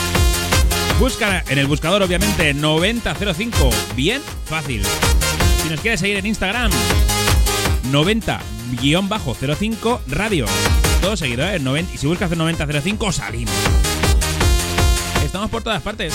[1.00, 3.72] Busca en el buscador, obviamente, 9005.
[3.96, 4.84] Bien fácil.
[5.64, 6.70] Si nos quieres seguir en Instagram,
[7.92, 10.46] 90-05 radio.
[11.02, 11.58] Todo seguido, ¿eh?
[11.58, 13.56] 90 y si buscas el 9005, salimos.
[15.26, 16.14] Estamos por todas partes.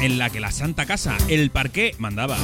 [0.00, 2.36] En la que la Santa Casa, el parqué, mandaba.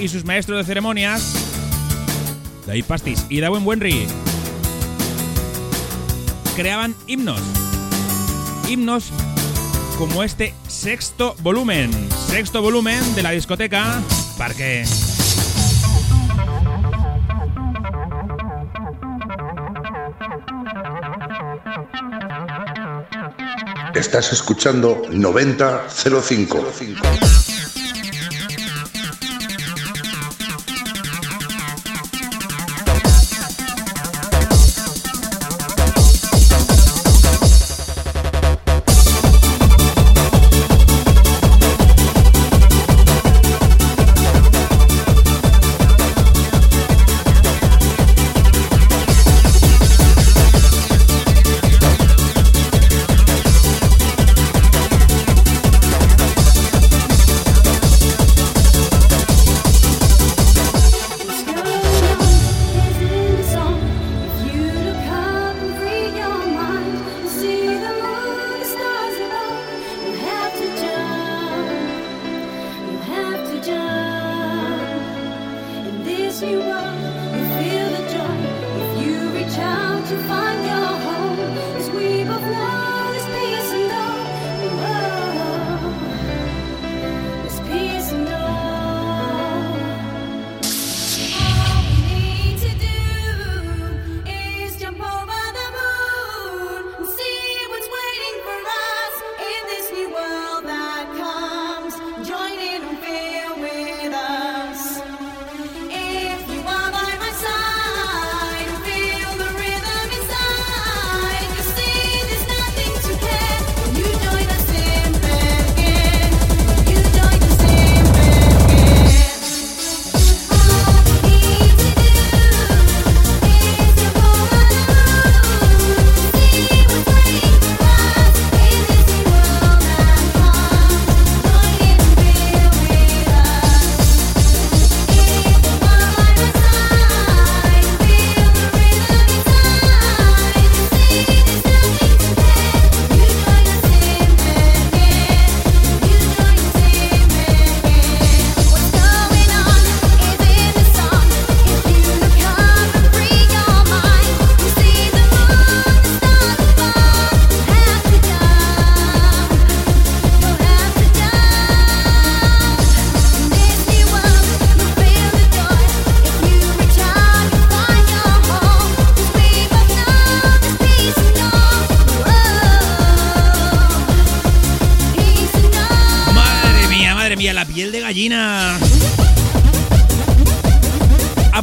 [0.00, 1.34] Y sus maestros de ceremonias,
[2.66, 4.06] David Pastis y Darwin Wenry,
[6.56, 7.40] creaban himnos.
[8.68, 9.10] Himnos
[9.98, 11.90] como este sexto volumen.
[12.28, 14.00] Sexto volumen de la discoteca
[14.38, 14.84] Parque.
[24.02, 26.72] Estás escuchando 9005.
[26.76, 27.31] 05.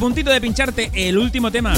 [0.09, 1.71] Puntito de pincharte el último tema.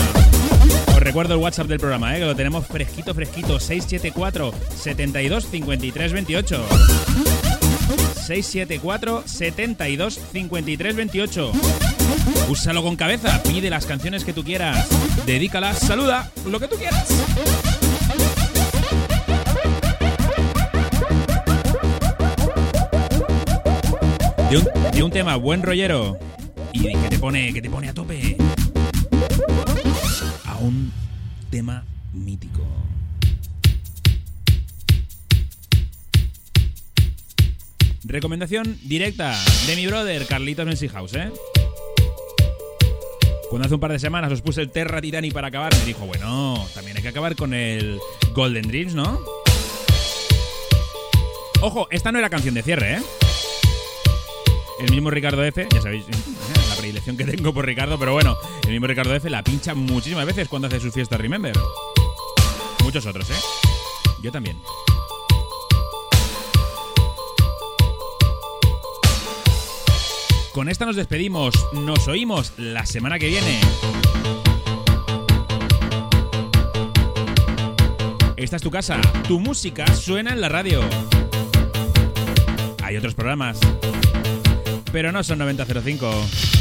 [0.88, 2.20] Os recuerdo el WhatsApp del programa, ¿eh?
[2.20, 3.60] que lo tenemos fresquito, fresquito.
[3.60, 6.66] 674 72 53 28.
[8.26, 11.52] 674 72 53 28.
[12.48, 14.88] Úsalo con cabeza, pide las canciones que tú quieras,
[15.26, 17.10] dedícalas, saluda, lo que tú quieras.
[24.50, 26.18] De un, de un tema buen rollero
[26.74, 28.38] y que te pone que te pone a tope
[30.46, 30.92] a un
[31.50, 32.66] tema mítico.
[38.04, 41.32] Recomendación directa de mi brother Carlitos House, ¿eh?
[43.50, 46.06] Cuando hace un par de semanas os puse el Terra Titani para acabar, me dijo,
[46.06, 48.00] bueno, también hay que acabar con el
[48.34, 49.20] Golden Dreams, ¿no?
[51.62, 53.02] Ojo, esta no era canción de cierre, ¿eh?
[54.80, 56.51] El mismo Ricardo F, ya sabéis eh,
[56.82, 60.48] predilección que tengo por Ricardo, pero bueno, el mismo Ricardo F la pincha muchísimas veces
[60.48, 61.54] cuando hace sus fiestas Remember.
[62.84, 63.36] Muchos otros, ¿eh?
[64.24, 64.58] Yo también.
[70.52, 71.54] Con esta nos despedimos.
[71.74, 73.60] Nos oímos la semana que viene.
[78.38, 79.00] Esta es tu casa.
[79.28, 80.82] Tu música suena en la radio.
[82.84, 83.60] Hay otros programas.
[84.92, 86.61] Pero no son 9005.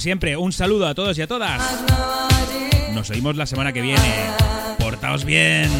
[0.00, 1.60] Siempre, un saludo a todos y a todas.
[2.92, 4.00] Nos oímos la semana que viene.
[4.78, 5.70] Portaos bien.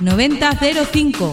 [0.00, 1.32] Noventa cero cinco.